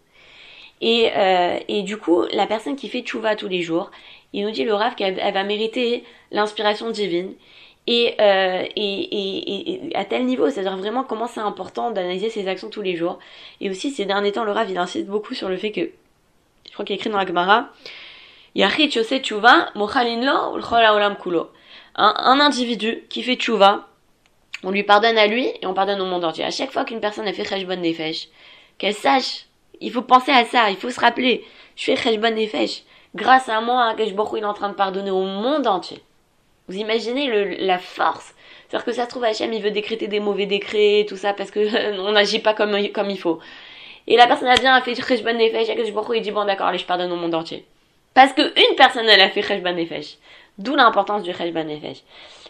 Et, 0.82 1.10
euh, 1.16 1.58
et 1.68 1.82
du 1.82 1.96
coup, 1.98 2.24
la 2.32 2.46
personne 2.46 2.76
qui 2.76 2.88
fait 2.88 3.00
tchouva 3.02 3.36
tous 3.36 3.48
les 3.48 3.62
jours, 3.62 3.90
il 4.32 4.44
nous 4.44 4.50
dit 4.50 4.64
le 4.64 4.74
Rav 4.74 4.94
qu'elle 4.94 5.18
elle 5.18 5.34
va 5.34 5.44
mériter 5.44 6.04
l'inspiration 6.30 6.90
divine. 6.90 7.34
Et, 7.86 8.14
euh, 8.20 8.64
et, 8.76 8.78
et, 8.78 9.90
et 9.90 9.96
à 9.96 10.04
tel 10.04 10.24
niveau, 10.26 10.48
c'est-à-dire 10.48 10.76
vraiment 10.76 11.02
comment 11.02 11.26
c'est 11.26 11.40
important 11.40 11.90
d'analyser 11.90 12.30
ses 12.30 12.46
actions 12.46 12.68
tous 12.68 12.82
les 12.82 12.94
jours. 12.94 13.18
Et 13.60 13.70
aussi, 13.70 13.90
ces 13.90 14.04
derniers 14.04 14.32
temps, 14.32 14.44
le 14.44 14.52
Rav, 14.52 14.70
il 14.70 14.78
insiste 14.78 15.06
beaucoup 15.06 15.34
sur 15.34 15.48
le 15.48 15.56
fait 15.56 15.72
que, 15.72 15.90
je 16.66 16.72
crois 16.72 16.84
qu'il 16.84 16.94
écrit 16.94 17.10
dans 17.10 17.18
la 17.18 17.26
Gemara. 17.26 17.70
Un, 21.96 22.14
un 22.16 22.40
individu 22.40 23.04
qui 23.08 23.22
fait 23.22 23.36
tchouva, 23.36 23.88
on 24.62 24.70
lui 24.70 24.82
pardonne 24.82 25.18
à 25.18 25.26
lui 25.26 25.46
et 25.60 25.66
on 25.66 25.74
pardonne 25.74 26.00
au 26.00 26.06
monde 26.06 26.24
entier. 26.24 26.44
À 26.44 26.50
chaque 26.50 26.70
fois 26.70 26.84
qu'une 26.84 27.00
personne 27.00 27.26
a 27.26 27.32
fait 27.32 27.44
Cheshbon 27.44 27.76
Nefesh, 27.76 28.28
qu'elle 28.78 28.94
sache, 28.94 29.46
il 29.80 29.90
faut 29.90 30.02
penser 30.02 30.32
à 30.32 30.44
ça, 30.44 30.70
il 30.70 30.76
faut 30.76 30.90
se 30.90 31.00
rappeler, 31.00 31.44
je 31.76 31.84
fais 31.84 31.96
Cheshbon 31.96 32.34
Nefesh. 32.34 32.82
Grâce 33.14 33.48
à 33.48 33.60
moi, 33.60 33.86
Akash 33.86 34.12
Baruch 34.12 34.34
Hu, 34.34 34.38
il 34.38 34.42
est 34.42 34.46
en 34.46 34.54
train 34.54 34.68
de 34.68 34.74
pardonner 34.74 35.10
au 35.10 35.24
monde 35.24 35.66
entier. 35.66 36.02
Vous 36.70 36.76
imaginez 36.76 37.56
la 37.58 37.78
force 37.78 38.32
C'est-à-dire 38.68 38.84
que 38.84 38.92
ça 38.92 39.06
se 39.06 39.08
trouve, 39.08 39.24
Hachem, 39.24 39.52
il 39.52 39.60
veut 39.60 39.72
décréter 39.72 40.06
des 40.06 40.20
mauvais 40.20 40.46
décrets, 40.46 41.04
tout 41.08 41.16
ça, 41.16 41.32
parce 41.32 41.50
que 41.50 41.98
on 41.98 42.12
n'agit 42.12 42.38
pas 42.38 42.54
comme, 42.54 42.88
comme 42.90 43.10
il 43.10 43.18
faut. 43.18 43.40
Et 44.06 44.16
la 44.16 44.28
personne 44.28 44.46
a 44.46 44.54
bien 44.54 44.80
fait 44.80 44.94
Cheshbon 44.94 45.34
Nefesh, 45.34 45.66
il 45.68 46.22
dit, 46.22 46.30
bon 46.30 46.44
d'accord, 46.44 46.68
allez, 46.68 46.78
je 46.78 46.86
pardonne 46.86 47.10
au 47.10 47.16
monde 47.16 47.34
entier. 47.34 47.64
Parce 48.14 48.32
que 48.32 48.42
une 48.42 48.76
personne, 48.76 49.08
elle 49.08 49.20
a 49.20 49.30
fait 49.30 49.42
Cheshbon 49.42 49.72
Nefesh. 49.72 50.18
D'où 50.58 50.76
l'importance 50.76 51.24
du 51.24 51.34
Cheshbon 51.34 51.64
Nefesh. 51.64 52.04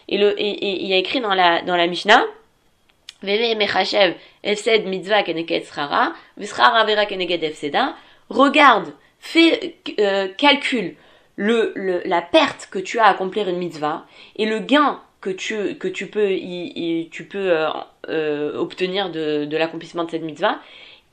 Et, 0.07 0.17
il 0.17 0.87
y 0.87 0.93
a 0.93 0.97
écrit 0.97 1.19
dans 1.19 1.33
la, 1.33 1.63
dans 1.63 1.75
la 1.75 1.87
Mishnah. 1.87 2.23
Regarde, 8.29 8.93
fais, 9.19 9.77
euh, 9.99 10.27
calcule 10.37 10.95
le, 11.35 11.73
la 12.05 12.21
perte 12.21 12.67
que 12.71 12.79
tu 12.79 12.99
as 12.99 13.05
à 13.05 13.09
accomplir 13.09 13.47
une 13.49 13.57
mitzvah 13.57 14.05
et 14.35 14.45
le 14.45 14.59
gain 14.59 15.01
que 15.21 15.29
tu, 15.29 15.75
que 15.75 15.87
tu 15.87 16.07
peux, 16.07 16.29
tu 17.11 17.25
peux 17.25 17.51
euh, 17.51 17.69
euh, 18.09 18.57
obtenir 18.57 19.11
de, 19.11 19.47
l'accomplissement 19.51 20.03
de 20.03 20.11
cette 20.11 20.23
mitzvah. 20.23 20.59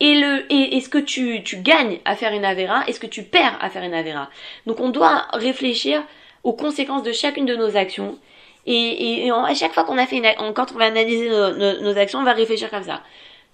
Et, 0.01 0.15
le, 0.15 0.51
et, 0.53 0.77
et 0.77 0.81
ce 0.81 0.89
que 0.89 0.99
tu, 0.99 1.43
tu 1.43 1.57
gagnes 1.57 1.99
à 2.05 2.15
faire 2.15 2.33
une 2.33 2.45
avéra 2.45 2.85
et 2.87 2.93
ce 2.93 3.01
que 3.01 3.07
tu 3.07 3.25
perds 3.25 3.59
à 3.61 3.69
faire 3.69 3.83
une 3.83 3.95
avéra. 3.95 4.31
Donc 4.67 4.81
on 4.81 4.91
doit 4.91 5.27
réfléchir 5.33 6.03
aux 6.45 6.53
conséquences 6.53 7.03
de 7.03 7.13
chacune 7.13 7.47
de 7.47 7.57
nos 7.57 7.77
actions. 7.77 8.19
Et, 8.67 9.31
à 9.31 9.55
chaque 9.55 9.73
fois 9.73 9.85
qu'on 9.85 9.97
a 9.97 10.07
fait 10.07 10.19
une, 10.19 10.27
on- 10.39 10.53
va 10.53 10.85
analyser 10.85 11.29
nos, 11.29 11.99
actions, 11.99 12.19
on 12.19 12.25
va 12.25 12.35
réfléchir 12.35 12.71
comme 12.71 12.83
ça. 12.83 13.03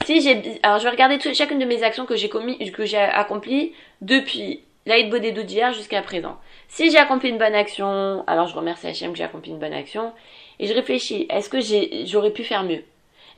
Si 0.05 0.21
j'ai, 0.21 0.59
alors 0.65 0.79
je 0.79 0.85
vais 0.85 0.91
regarder 0.91 1.19
chacune 1.35 1.61
de 1.61 1.65
mes 1.65 1.85
actions 1.85 2.05
que 2.05 2.17
j'ai 2.17 2.29
commis, 2.29 2.59
que 2.73 2.85
j'ai 2.85 2.99
accomplies 2.99 3.73
depuis 4.01 4.61
l'Aïd 4.87 5.11
Bodedou 5.11 5.45
d'hier 5.45 5.73
jusqu'à 5.73 6.03
présent. 6.03 6.37
Si 6.75 6.91
j'ai 6.91 6.99
accompli 6.99 7.29
une 7.29 7.39
bonne 7.39 7.55
action, 7.55 8.25
alors 8.27 8.49
je 8.49 8.57
remercie 8.57 8.89
Hachem 8.89 9.13
que 9.13 9.19
j'ai 9.19 9.23
accompli 9.23 9.53
une 9.53 9.61
bonne 9.61 9.73
action. 9.73 10.13
Et 10.59 10.67
je 10.67 10.75
réfléchis, 10.75 11.25
est-ce 11.31 11.49
que 11.49 11.59
j'aurais 12.05 12.33
pu 12.33 12.43
faire 12.43 12.65
mieux? 12.65 12.83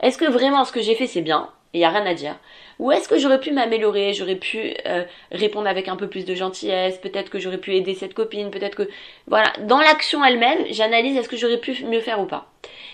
Est-ce 0.01 0.17
que 0.17 0.25
vraiment 0.25 0.65
ce 0.65 0.71
que 0.71 0.81
j'ai 0.81 0.95
fait 0.95 1.05
c'est 1.05 1.21
bien? 1.21 1.47
Et 1.75 1.79
y 1.79 1.85
a 1.85 1.91
rien 1.91 2.07
à 2.07 2.15
dire. 2.15 2.35
Ou 2.79 2.91
est-ce 2.91 3.07
que 3.07 3.19
j'aurais 3.19 3.39
pu 3.39 3.51
m'améliorer, 3.51 4.13
j'aurais 4.13 4.37
pu 4.37 4.73
euh, 4.87 5.03
répondre 5.31 5.67
avec 5.67 5.87
un 5.87 5.97
peu 5.97 6.07
plus 6.07 6.25
de 6.25 6.33
gentillesse, 6.33 6.97
peut-être 6.97 7.29
que 7.29 7.37
j'aurais 7.37 7.59
pu 7.59 7.75
aider 7.75 7.93
cette 7.93 8.15
copine, 8.15 8.49
peut-être 8.49 8.73
que... 8.73 8.89
Voilà, 9.27 9.53
dans 9.67 9.81
l'action 9.81 10.25
elle-même, 10.25 10.65
j'analyse 10.71 11.15
est-ce 11.15 11.29
que 11.29 11.37
j'aurais 11.37 11.59
pu 11.59 11.85
mieux 11.85 12.01
faire 12.01 12.19
ou 12.19 12.25
pas? 12.25 12.47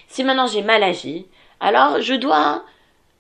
Si 0.10 0.26
maintenant 0.26 0.48
j'ai 0.48 0.62
mal 0.62 0.84
agi, 0.84 1.26
alors 1.62 2.02
je 2.02 2.16
dois 2.16 2.66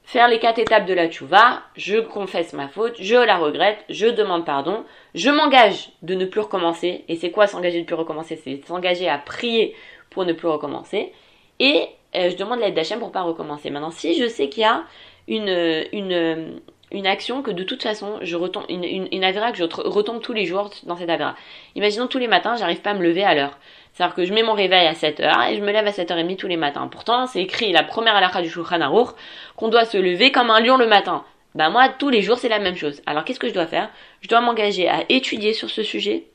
faire 0.03 0.27
les 0.27 0.39
quatre 0.39 0.59
étapes 0.59 0.85
de 0.85 0.93
la 0.93 1.07
tchouva, 1.07 1.61
je 1.75 1.97
confesse 1.97 2.53
ma 2.53 2.67
faute, 2.67 2.95
je 2.99 3.15
la 3.15 3.37
regrette, 3.37 3.79
je 3.89 4.07
demande 4.07 4.45
pardon, 4.45 4.83
je 5.15 5.29
m'engage 5.29 5.91
de 6.01 6.13
ne 6.13 6.25
plus 6.25 6.41
recommencer. 6.41 7.05
Et 7.07 7.15
c'est 7.15 7.31
quoi 7.31 7.47
s'engager 7.47 7.77
de 7.77 7.81
ne 7.81 7.85
plus 7.85 7.95
recommencer? 7.95 8.35
C'est 8.35 8.65
s'engager 8.67 9.09
à 9.09 9.17
prier 9.17 9.75
pour 10.09 10.25
ne 10.25 10.33
plus 10.33 10.47
recommencer. 10.47 11.11
Et 11.59 11.87
euh, 12.15 12.29
je 12.29 12.35
demande 12.35 12.59
l'aide 12.59 12.75
d'Hachem 12.75 12.99
pour 12.99 13.11
pas 13.11 13.21
recommencer. 13.21 13.69
Maintenant, 13.69 13.91
si 13.91 14.13
je 14.15 14.27
sais 14.27 14.49
qu'il 14.49 14.61
y 14.61 14.65
a 14.65 14.83
une, 15.27 15.85
une, 15.93 16.61
une 16.91 17.07
action 17.07 17.41
que 17.41 17.51
de 17.51 17.63
toute 17.63 17.81
façon, 17.81 18.19
je 18.21 18.35
retombe, 18.35 18.65
une, 18.69 18.83
une 18.83 19.21
que 19.51 19.57
je 19.57 19.63
retombe 19.63 20.21
tous 20.21 20.33
les 20.33 20.45
jours 20.45 20.69
dans 20.83 20.95
cette 20.97 21.09
avera. 21.09 21.35
Imaginons 21.75 22.07
tous 22.07 22.19
les 22.19 22.27
matins, 22.27 22.55
j'arrive 22.55 22.81
pas 22.81 22.91
à 22.91 22.93
me 22.93 23.03
lever 23.03 23.23
à 23.23 23.33
l'heure. 23.33 23.57
C'est-à-dire 23.93 24.15
que 24.15 24.25
je 24.25 24.33
mets 24.33 24.43
mon 24.43 24.53
réveil 24.53 24.87
à 24.87 24.93
7h 24.93 25.51
et 25.51 25.55
je 25.55 25.61
me 25.61 25.71
lève 25.71 25.85
à 25.85 25.91
7h30 25.91 26.35
tous 26.35 26.47
les 26.47 26.57
matins. 26.57 26.87
Pourtant, 26.87 27.27
c'est 27.27 27.41
écrit 27.41 27.71
la 27.71 27.83
première 27.83 28.15
halakha 28.15 28.41
du 28.41 28.49
Shulchan 28.49 28.81
Aruch 28.81 29.09
qu'on 29.55 29.67
doit 29.67 29.85
se 29.85 29.97
lever 29.97 30.31
comme 30.31 30.49
un 30.49 30.59
lion 30.59 30.77
le 30.77 30.87
matin. 30.87 31.23
Ben 31.53 31.69
moi, 31.69 31.89
tous 31.89 32.09
les 32.09 32.23
jours, 32.23 32.39
c'est 32.39 32.49
la 32.49 32.57
même 32.57 32.75
chose. 32.75 33.01
Alors 33.05 33.23
qu'est-ce 33.23 33.39
que 33.39 33.47
je 33.47 33.53
dois 33.53 33.67
faire? 33.67 33.89
Je 34.21 34.27
dois 34.27 34.41
m'engager 34.41 34.89
à 34.89 35.03
étudier 35.09 35.53
sur 35.53 35.69
ce 35.69 35.83
sujet 35.83 36.25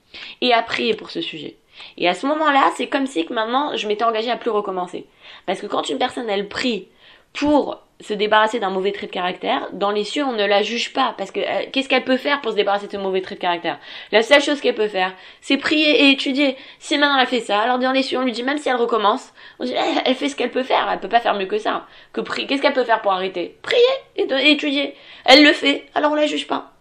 et 0.41 0.53
à 0.53 0.63
prier 0.63 0.95
pour 0.95 1.11
ce 1.11 1.21
sujet. 1.21 1.57
Et 1.97 2.09
à 2.09 2.15
ce 2.15 2.27
moment-là, 2.27 2.71
c'est 2.77 2.87
comme 2.87 3.07
si 3.07 3.27
que 3.27 3.33
maintenant, 3.33 3.77
je 3.77 3.89
m'étais 3.89 4.05
engagée 4.05 4.31
à 4.31 4.37
plus 4.37 4.51
recommencer. 4.51 5.07
Parce 5.47 5.61
que 5.61 5.67
quand 5.67 5.89
une 5.89 5.99
personne, 5.99 6.31
elle 6.31 6.49
prie 6.49 6.89
pour 7.33 7.83
se 8.01 8.15
débarrasser 8.15 8.61
d'un 8.61 8.71
mauvais 8.71 8.93
trait 8.93 9.07
de 9.07 9.13
caractère, 9.13 9.69
dans 9.73 9.91
les 9.91 10.05
cieux, 10.05 10.25
on 10.25 10.33
ne 10.33 10.47
la 10.47 10.63
juge 10.63 10.93
pas, 10.93 11.15
parce 11.19 11.33
que 11.33 11.41
euh, 11.41 11.67
qu'est-ce 11.73 11.89
qu'elle 11.89 12.05
peut 12.05 12.17
faire 12.17 12.41
pour 12.41 12.53
se 12.53 12.57
débarrasser 12.57 12.87
de 12.87 12.93
ce 12.93 12.97
mauvais 12.97 13.21
trait 13.21 13.35
de 13.35 13.41
caractère? 13.41 13.79
La 14.13 14.23
seule 14.23 14.41
chose 14.41 14.61
qu'elle 14.61 14.77
peut 14.77 14.89
faire, 14.89 15.13
c'est 15.41 15.57
prier 15.57 16.05
et 16.05 16.11
étudier. 16.11 16.57
Si 16.79 16.97
maintenant 16.97 17.19
elle 17.19 17.27
fait 17.27 17.41
ça, 17.41 17.59
alors 17.59 17.79
dans 17.81 17.91
les 17.91 18.05
cieux, 18.05 18.19
on 18.19 18.23
lui 18.23 18.33
dit, 18.33 18.45
même 18.45 18.59
si 18.59 18.69
elle 18.69 18.77
recommence, 18.77 19.33
on 19.59 19.65
dit, 19.65 19.75
eh, 19.75 19.99
elle 20.05 20.15
fait 20.15 20.29
ce 20.29 20.37
qu'elle 20.37 20.53
peut 20.53 20.63
faire, 20.63 20.89
elle 20.93 21.01
peut 21.01 21.09
pas 21.09 21.21
faire 21.21 21.35
mieux 21.35 21.47
que 21.47 21.59
ça. 21.59 21.87
Que 22.13 22.21
qu'est-ce 22.21 22.63
qu'elle 22.63 22.73
peut 22.73 22.85
faire 22.85 23.03
pour 23.03 23.13
arrêter? 23.13 23.57
Prier 23.63 23.83
et, 24.17 24.51
étudier. 24.53 24.95
Elle 25.25 25.43
le 25.43 25.53
fait, 25.53 25.87
alors 25.95 26.13
on 26.13 26.15
la 26.15 26.27
juge 26.27 26.47
pas. 26.47 26.73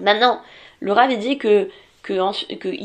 Maintenant, 0.00 0.42
le 0.80 0.92
Rav 0.92 1.16
dit 1.16 1.38
que 1.38 1.70
que, 2.02 2.18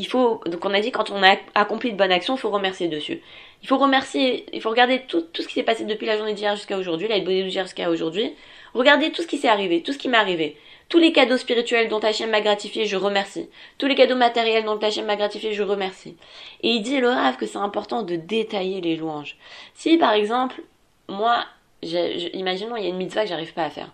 faut 0.08 0.40
donc 0.46 0.64
on 0.64 0.74
a 0.74 0.80
dit 0.80 0.92
quand 0.92 1.10
on 1.10 1.22
a 1.22 1.36
accompli 1.54 1.92
de 1.92 1.96
bonnes 1.96 2.12
actions, 2.12 2.36
il 2.36 2.38
faut 2.38 2.50
remercier 2.50 2.88
dessus. 2.88 3.20
Il 3.62 3.68
faut 3.68 3.78
remercier, 3.78 4.46
il 4.52 4.60
faut 4.60 4.70
regarder 4.70 5.02
tout, 5.08 5.22
tout 5.22 5.42
ce 5.42 5.48
qui 5.48 5.54
s'est 5.54 5.62
passé 5.62 5.84
depuis 5.84 6.06
la 6.06 6.16
journée 6.16 6.34
d'hier 6.34 6.54
jusqu'à 6.54 6.78
aujourd'hui, 6.78 7.08
la 7.08 7.18
bonne 7.20 7.48
d'hier 7.48 7.64
jusqu'à 7.64 7.90
aujourd'hui. 7.90 8.32
Regardez 8.74 9.10
tout 9.10 9.22
ce 9.22 9.26
qui 9.26 9.38
s'est 9.38 9.48
arrivé, 9.48 9.82
tout 9.82 9.92
ce 9.92 9.98
qui 9.98 10.08
m'est 10.08 10.18
arrivé. 10.18 10.56
Tous 10.88 10.98
les 10.98 11.12
cadeaux 11.12 11.36
spirituels 11.36 11.88
dont 11.88 11.98
Hachem 11.98 12.30
m'a 12.30 12.40
gratifié, 12.40 12.86
je 12.86 12.96
remercie. 12.96 13.48
Tous 13.78 13.86
les 13.86 13.96
cadeaux 13.96 14.14
matériels 14.14 14.64
dont 14.64 14.78
Hachem 14.78 15.06
m'a 15.06 15.16
gratifié, 15.16 15.52
je 15.52 15.62
remercie. 15.62 16.16
Et 16.62 16.68
il 16.68 16.82
dit 16.82 17.00
le 17.00 17.08
rave 17.08 17.36
que 17.36 17.46
c'est 17.46 17.56
important 17.58 18.02
de 18.02 18.14
détailler 18.14 18.80
les 18.80 18.96
louanges. 18.96 19.36
Si 19.74 19.96
par 19.96 20.12
exemple, 20.12 20.62
moi, 21.08 21.44
imaginons 21.82 22.76
il 22.76 22.84
y 22.84 22.86
a 22.86 22.90
une 22.90 22.98
mitzvah 22.98 23.22
que 23.22 23.30
j'arrive 23.30 23.54
pas 23.54 23.64
à 23.64 23.70
faire. 23.70 23.90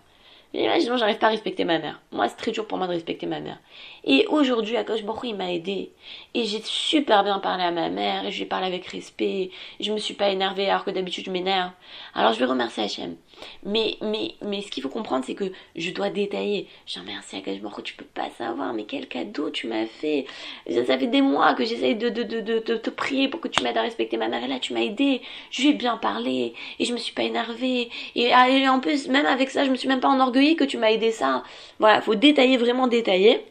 Imaginons, 0.53 0.97
j'arrive 0.97 1.17
pas 1.17 1.27
à 1.27 1.31
respecter 1.31 1.65
ma 1.65 1.79
mère. 1.79 1.99
Moi, 2.11 2.27
c'est 2.29 2.35
très 2.35 2.51
dur 2.51 2.67
pour 2.67 2.77
moi 2.77 2.85
de 2.85 2.91
respecter 2.91 3.25
ma 3.25 3.39
mère. 3.39 3.57
Et 4.03 4.27
aujourd'hui, 4.27 4.77
Akash 4.77 5.03
Baruch 5.03 5.23
il 5.23 5.35
m'a 5.35 5.51
aidé. 5.51 5.91
Et 6.35 6.45
j'ai 6.45 6.61
super 6.63 7.23
bien 7.23 7.39
parlé 7.39 7.63
à 7.63 7.71
ma 7.71 7.89
mère, 7.89 8.25
et 8.25 8.31
je 8.31 8.37
lui 8.37 8.43
ai 8.43 8.47
parlé 8.47 8.67
avec 8.67 8.85
respect. 8.85 9.49
Je 9.79 9.91
me 9.91 9.97
suis 9.97 10.13
pas 10.13 10.29
énervée 10.29 10.69
alors 10.69 10.85
que 10.85 10.91
d'habitude 10.91 11.25
je 11.25 11.31
m'énerve. 11.31 11.71
Alors 12.13 12.33
je 12.33 12.39
vais 12.39 12.45
remercier 12.45 12.83
Hachem. 12.83 13.15
Mais, 13.63 13.97
mais, 14.01 14.35
mais 14.41 14.61
ce 14.61 14.69
qu'il 14.69 14.83
faut 14.83 14.89
comprendre, 14.89 15.23
c'est 15.25 15.35
que 15.35 15.51
je 15.75 15.91
dois 15.91 16.09
détailler. 16.09 16.67
Je 16.85 16.99
merci 17.05 17.37
Akash 17.37 17.59
Baruch 17.59 17.83
tu 17.83 17.95
peux 17.95 18.05
pas 18.05 18.29
savoir, 18.37 18.73
mais 18.73 18.83
quel 18.83 19.07
cadeau 19.07 19.49
tu 19.49 19.67
m'as 19.67 19.85
fait. 19.85 20.25
Ça, 20.69 20.97
fait 20.97 21.07
des 21.07 21.21
mois 21.21 21.53
que 21.53 21.65
j'essaye 21.65 21.95
de, 21.95 22.09
de, 22.09 22.23
de, 22.23 22.39
de, 22.41 22.59
te 22.59 22.89
prier 22.89 23.27
pour 23.27 23.41
que 23.41 23.47
tu 23.47 23.63
m'aides 23.63 23.77
à 23.77 23.81
respecter 23.81 24.17
ma 24.17 24.27
mère. 24.27 24.43
Et 24.43 24.47
là, 24.47 24.59
tu 24.59 24.73
m'as 24.73 24.81
aidé. 24.81 25.21
Je 25.51 25.61
lui 25.61 25.69
ai 25.69 25.73
bien 25.73 25.97
parlé. 25.97 26.53
Et 26.79 26.85
je 26.85 26.93
me 26.93 26.97
suis 26.97 27.13
pas 27.13 27.23
énervée. 27.23 27.89
Et, 28.15 28.33
ah, 28.33 28.49
et 28.49 28.67
en 28.67 28.79
plus, 28.79 29.07
même 29.07 29.25
avec 29.25 29.49
ça, 29.49 29.65
je 29.65 29.69
me 29.69 29.75
suis 29.75 29.87
même 29.87 29.99
pas 29.99 30.09
enorgueillie 30.09 30.55
que 30.55 30.63
tu 30.63 30.77
m'as 30.77 30.91
aidé 30.91 31.11
ça. 31.11 31.43
Voilà, 31.79 32.01
faut 32.01 32.15
détailler, 32.15 32.57
vraiment 32.57 32.87
détailler. 32.87 33.45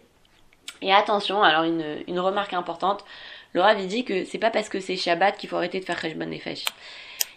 Et 0.80 0.92
attention, 0.92 1.42
alors 1.42 1.62
une, 1.62 2.02
une 2.08 2.18
remarque 2.18 2.54
importante, 2.54 3.04
Laura 3.54 3.74
lui 3.74 3.86
dit 3.86 4.04
que 4.04 4.24
c'est 4.24 4.38
pas 4.38 4.50
parce 4.50 4.68
que 4.68 4.80
c'est 4.80 4.96
Shabbat 4.96 5.36
qu'il 5.36 5.48
faut 5.48 5.56
arrêter 5.56 5.78
de 5.78 5.84
faire 5.84 6.00
Cheshbon 6.00 6.26
Nefesh. 6.26 6.64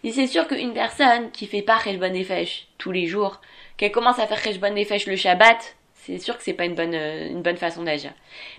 Et 0.06 0.12
c'est 0.12 0.28
sûr 0.28 0.48
qu'une 0.48 0.74
personne 0.74 1.32
qui 1.32 1.48
fait 1.48 1.64
pas 1.64 1.80
Cheshbon 1.84 2.12
Nefesh 2.12 2.68
tous 2.78 2.92
les 2.92 3.08
jours, 3.08 3.42
qu'elle 3.76 3.92
commence 3.92 4.20
à 4.20 4.28
faire 4.28 4.38
Cheshbon 4.38 4.72
Nefesh 4.72 5.08
le 5.08 5.16
Shabbat, 5.16 5.76
c'est 5.96 6.20
sûr 6.20 6.38
que 6.38 6.44
c'est 6.44 6.54
pas 6.54 6.66
une 6.66 6.76
bonne, 6.76 6.94
une 6.94 7.42
bonne 7.42 7.58
façon 7.58 7.82
d'agir. 7.82 8.14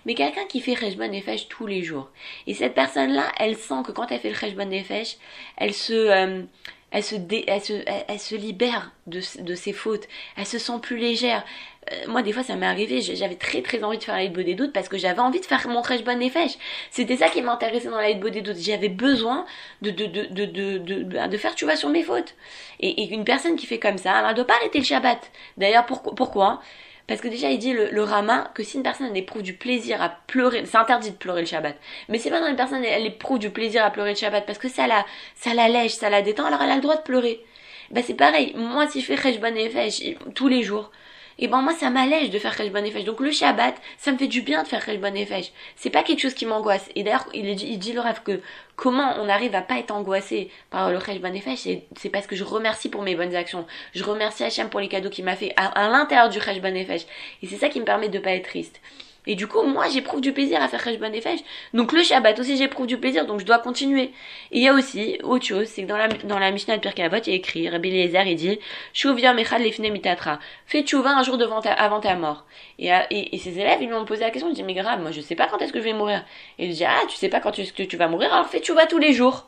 Mais 0.06 0.14
quelqu'un 0.14 0.44
qui 0.46 0.60
fait 0.60 0.74
Cheshbon 0.74 1.06
Nefesh 1.06 1.46
tous 1.46 1.68
les 1.68 1.84
jours, 1.84 2.10
et 2.48 2.54
cette 2.54 2.74
personne-là, 2.74 3.30
elle 3.38 3.54
sent 3.54 3.84
que 3.86 3.92
quand 3.92 4.10
elle 4.10 4.18
fait 4.18 4.30
le 4.30 4.34
Cheshbon 4.34 4.66
Nefesh, 4.66 5.18
elle 5.56 5.72
se, 5.72 5.92
euh, 5.92 6.42
elle 6.90 7.02
se, 7.02 7.16
elle 7.46 7.60
se, 7.62 7.72
elle, 8.08 8.20
se 8.20 8.34
libère 8.34 8.92
de, 9.06 9.20
de, 9.40 9.54
ses 9.54 9.72
fautes, 9.72 10.06
elle 10.36 10.46
se 10.46 10.58
sent 10.58 10.78
plus 10.80 10.96
légère. 10.96 11.44
Euh, 11.92 11.94
moi, 12.08 12.22
des 12.22 12.32
fois, 12.32 12.42
ça 12.42 12.56
m'est 12.56 12.66
arrivé, 12.66 13.00
j'avais 13.00 13.36
très 13.36 13.62
très 13.62 13.82
envie 13.82 13.98
de 13.98 14.04
faire 14.04 14.16
la 14.16 14.26
des 14.26 14.54
doutes 14.54 14.72
parce 14.72 14.88
que 14.88 14.98
j'avais 14.98 15.20
envie 15.20 15.40
de 15.40 15.44
faire 15.44 15.66
mon 15.68 15.82
très 15.82 15.98
bonne 16.02 16.22
effet. 16.22 16.46
C'était 16.90 17.16
ça 17.16 17.28
qui 17.28 17.42
m'intéressait 17.42 17.88
dans 17.88 18.00
la 18.00 18.12
des 18.12 18.40
doutes. 18.42 18.56
J'avais 18.58 18.88
besoin 18.88 19.46
de, 19.82 19.90
de, 19.90 20.06
de, 20.06 20.44
de, 20.44 21.26
de, 21.26 21.36
faire, 21.36 21.54
tu 21.54 21.64
vois, 21.64 21.76
sur 21.76 21.88
mes 21.88 22.02
fautes. 22.02 22.34
Et, 22.80 23.02
et 23.02 23.12
une 23.12 23.24
personne 23.24 23.56
qui 23.56 23.66
fait 23.66 23.78
comme 23.78 23.98
ça, 23.98 24.20
elle 24.20 24.30
ne 24.30 24.34
doit 24.34 24.46
pas 24.46 24.56
arrêter 24.56 24.78
le 24.78 24.84
Shabbat. 24.84 25.30
D'ailleurs, 25.56 25.86
pourquoi, 25.86 26.14
pourquoi? 26.14 26.60
Parce 27.06 27.20
que 27.20 27.28
déjà, 27.28 27.50
il 27.50 27.58
dit 27.58 27.72
le, 27.72 28.02
Rama 28.02 28.50
que 28.54 28.62
si 28.64 28.76
une 28.76 28.82
personne 28.82 29.14
éprouve 29.16 29.42
du 29.42 29.54
plaisir 29.54 30.02
à 30.02 30.08
pleurer, 30.26 30.64
c'est 30.66 30.76
interdit 30.76 31.12
de 31.12 31.16
pleurer 31.16 31.42
le 31.42 31.46
Shabbat. 31.46 31.76
Mais 32.08 32.18
si 32.18 32.30
maintenant 32.30 32.48
une 32.48 32.56
personne 32.56 32.84
elle 32.84 33.06
éprouve 33.06 33.38
du 33.38 33.50
plaisir 33.50 33.84
à 33.84 33.90
pleurer 33.90 34.10
le 34.10 34.16
Shabbat 34.16 34.44
parce 34.44 34.58
que 34.58 34.68
ça 34.68 34.86
la, 34.86 35.04
ça 35.36 35.54
la 35.54 35.68
lèche, 35.68 35.92
ça 35.92 36.10
la 36.10 36.22
détend, 36.22 36.46
alors 36.46 36.62
elle 36.62 36.70
a 36.70 36.76
le 36.76 36.80
droit 36.80 36.96
de 36.96 37.02
pleurer. 37.02 37.44
Ben 37.90 38.02
c'est 38.04 38.14
pareil. 38.14 38.52
Moi, 38.56 38.88
si 38.88 39.00
je 39.00 39.06
fais 39.06 39.16
Cheshbon 39.16 39.52
Nefesh 39.52 40.02
tous 40.34 40.48
les 40.48 40.62
jours, 40.64 40.90
et 41.38 41.48
ben 41.48 41.60
moi 41.60 41.74
ça 41.74 41.90
m'allège 41.90 42.30
de 42.30 42.38
faire 42.38 42.56
Cheshbon 42.56 42.82
Nefesh. 42.82 43.04
Donc 43.04 43.20
le 43.20 43.30
Shabbat, 43.30 43.74
ça 43.98 44.12
me 44.12 44.18
fait 44.18 44.26
du 44.26 44.42
bien 44.42 44.62
de 44.62 44.68
faire 44.68 44.82
Cheshbon 44.82 45.10
Nefesh. 45.10 45.52
C'est 45.76 45.90
pas 45.90 46.02
quelque 46.02 46.20
chose 46.20 46.34
qui 46.34 46.46
m'angoisse. 46.46 46.88
Et 46.94 47.02
d'ailleurs, 47.02 47.26
il, 47.34 47.48
il, 47.48 47.78
dit 47.78 47.92
le 47.92 48.00
rêve 48.00 48.22
que 48.22 48.40
comment 48.74 49.14
on 49.20 49.28
arrive 49.28 49.54
à 49.54 49.62
pas 49.62 49.78
être 49.78 49.90
angoissé 49.90 50.50
par 50.70 50.90
le 50.90 50.98
Cheshbon 50.98 51.30
Nefesh, 51.30 51.68
c'est 51.96 52.08
parce 52.10 52.26
que 52.26 52.36
je 52.36 52.44
remercie 52.44 52.88
pour 52.88 53.02
mes 53.02 53.14
bonnes 53.14 53.34
actions. 53.34 53.66
Je 53.94 54.02
remercie 54.02 54.44
Hachem 54.44 54.70
pour 54.70 54.80
les 54.80 54.88
cadeaux 54.88 55.10
qu'il 55.10 55.24
m'a 55.24 55.36
fait 55.36 55.52
à, 55.56 55.88
l'intérieur 55.88 56.30
du 56.30 56.40
Cheshbon 56.40 56.72
Nefesh. 56.72 57.02
Et 57.42 57.46
c'est 57.46 57.56
ça 57.58 57.68
qui 57.68 57.80
me 57.80 57.84
permet 57.84 58.08
de 58.08 58.18
pas 58.18 58.30
être 58.30 58.48
triste. 58.48 58.80
Et 59.26 59.34
du 59.34 59.46
coup, 59.46 59.62
moi, 59.62 59.88
j'éprouve 59.88 60.20
du 60.20 60.32
plaisir 60.32 60.62
à 60.62 60.68
faire 60.68 60.82
Cheshbon 60.82 61.10
Nefesh. 61.10 61.40
Donc 61.74 61.92
le 61.92 62.02
Shabbat 62.02 62.38
aussi, 62.38 62.56
j'éprouve 62.56 62.86
du 62.86 62.96
plaisir, 62.96 63.26
donc 63.26 63.40
je 63.40 63.44
dois 63.44 63.58
continuer. 63.58 64.12
Et 64.52 64.58
il 64.58 64.62
y 64.62 64.68
a 64.68 64.72
aussi 64.72 65.18
autre 65.24 65.44
chose, 65.44 65.66
c'est 65.66 65.82
que 65.82 65.88
dans 65.88 65.96
la, 65.96 66.08
dans 66.08 66.38
la 66.38 66.50
Mishnah 66.50 66.76
de 66.76 66.82
Pirkei 66.82 67.02
il 67.04 67.28
y 67.28 67.32
a 67.32 67.34
écrit, 67.34 67.68
Rabbi 67.68 67.88
Eliezer, 67.88 68.22
il 68.26 68.36
dit, 68.36 68.60
Shuvia 68.92 69.34
mitatra. 69.34 70.38
Fais 70.66 70.82
tchouva 70.82 71.10
un 71.10 71.22
jour 71.22 71.38
devant 71.38 71.60
ta, 71.60 71.72
avant 71.72 72.00
ta 72.00 72.14
mort. 72.14 72.44
Et, 72.78 72.92
euh, 72.92 72.98
et, 73.10 73.34
et, 73.34 73.38
ses 73.38 73.58
élèves, 73.58 73.78
ils 73.80 73.88
lui 73.88 73.94
ont 73.94 74.04
posé 74.04 74.22
la 74.22 74.30
question, 74.30 74.48
ils 74.48 74.54
disent, 74.54 74.64
mais 74.64 74.74
grave, 74.74 75.00
moi, 75.00 75.10
je 75.10 75.20
sais 75.20 75.34
pas 75.34 75.48
quand 75.48 75.58
est-ce 75.58 75.72
que 75.72 75.80
je 75.80 75.84
vais 75.84 75.92
mourir. 75.92 76.24
Et 76.58 76.66
il 76.66 76.72
dit, 76.72 76.84
ah, 76.84 77.00
tu 77.08 77.16
sais 77.16 77.28
pas 77.28 77.40
quand 77.40 77.58
est-ce 77.58 77.72
que 77.72 77.82
tu 77.82 77.96
vas 77.96 78.08
mourir, 78.08 78.32
alors 78.32 78.46
fais 78.46 78.60
tchouva 78.60 78.86
tous 78.86 78.98
les 78.98 79.12
jours. 79.12 79.46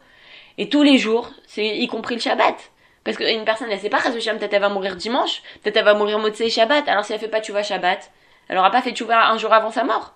Et 0.59 0.69
tous 0.69 0.83
les 0.83 0.99
jours, 0.99 1.31
c'est 1.47 1.67
y 1.67 1.87
compris 1.87 2.17
le 2.17 2.21
Shabbat. 2.21 2.73
Parce 3.05 3.17
qu'une 3.17 3.45
personne, 3.45 3.69
elle 3.71 3.79
sait 3.79 3.89
pas, 3.89 4.01
peut-être 4.01 4.53
elle 4.53 4.61
va 4.61 4.69
mourir 4.69 4.97
dimanche, 4.97 5.43
peut-être 5.63 5.77
elle 5.77 5.85
va 5.85 5.95
mourir 5.95 6.19
Motsei 6.19 6.51
Shabbat, 6.51 6.89
alors 6.89 7.05
si 7.05 7.13
elle 7.13 7.21
fait 7.21 7.29
pas 7.29 7.41
tchouva 7.41 7.63
Shabbat, 7.63 8.11
elle 8.49 8.59
aura 8.59 8.71
pas 8.71 8.83
fait 8.83 8.93
tchouva 8.93 9.31
un 9.31 9.39
jour 9.39 9.53
avant 9.53 9.71
sa 9.71 9.85
mort. 9.85 10.15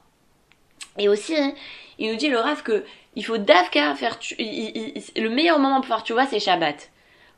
Et 0.98 1.08
aussi, 1.08 1.36
hein, 1.36 1.52
il 1.98 2.10
nous 2.10 2.16
dit 2.16 2.28
le 2.28 2.38
Rav 2.38 2.62
que 2.62 2.84
il 3.14 3.24
faut 3.24 3.38
d'Avka 3.38 3.94
faire 3.94 4.18
le 4.38 5.28
meilleur 5.28 5.58
moment 5.58 5.80
pour 5.80 5.86
faire 5.86 6.04
vois 6.10 6.26
c'est 6.26 6.40
Shabbat. 6.40 6.90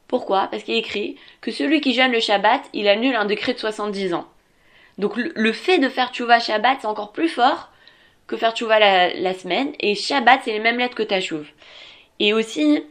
Pourquoi? 0.06 0.48
Parce 0.50 0.62
qu'il 0.62 0.76
écrit 0.76 1.16
que 1.40 1.50
celui 1.50 1.80
qui 1.80 1.94
jeûne 1.94 2.12
le 2.12 2.20
Shabbat, 2.20 2.62
il 2.72 2.88
annule 2.88 3.16
un 3.16 3.24
décret 3.24 3.54
de 3.54 3.58
70 3.58 4.14
ans. 4.14 4.28
Donc 4.98 5.16
le, 5.16 5.52
fait 5.52 5.78
de 5.78 5.88
faire 5.88 6.12
tchouva 6.12 6.38
Shabbat, 6.38 6.78
c'est 6.80 6.86
encore 6.86 7.12
plus 7.12 7.28
fort 7.28 7.70
que 8.26 8.36
faire 8.36 8.52
tchouva 8.52 8.78
la, 8.78 9.12
la 9.14 9.34
semaine. 9.34 9.72
Et 9.80 9.94
Shabbat, 9.94 10.42
c'est 10.44 10.52
les 10.52 10.60
mêmes 10.60 10.78
lettres 10.78 10.94
que 10.94 11.02
Tachouv. 11.02 11.48
Et 12.20 12.32
aussi, 12.32 12.84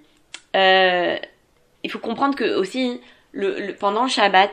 euh, 0.55 1.17
il 1.83 1.91
faut 1.91 1.99
comprendre 1.99 2.35
que 2.35 2.55
aussi, 2.55 2.99
pendant 3.79 4.03
le 4.03 4.09
Shabbat, 4.09 4.51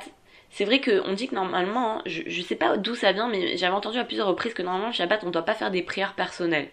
c'est 0.50 0.64
vrai 0.64 0.80
qu'on 0.80 1.12
dit 1.12 1.28
que 1.28 1.34
normalement, 1.34 1.98
hein, 1.98 2.02
je, 2.06 2.22
je 2.26 2.42
sais 2.42 2.56
pas 2.56 2.76
d'où 2.76 2.94
ça 2.94 3.12
vient, 3.12 3.28
mais 3.28 3.56
j'avais 3.56 3.74
entendu 3.74 3.98
à 3.98 4.04
plusieurs 4.04 4.26
reprises 4.26 4.52
que 4.52 4.62
normalement 4.62 4.88
le 4.88 4.92
Shabbat, 4.92 5.22
on 5.22 5.28
ne 5.28 5.32
doit 5.32 5.44
pas 5.44 5.54
faire 5.54 5.70
des 5.70 5.82
prières 5.82 6.14
personnelles. 6.14 6.68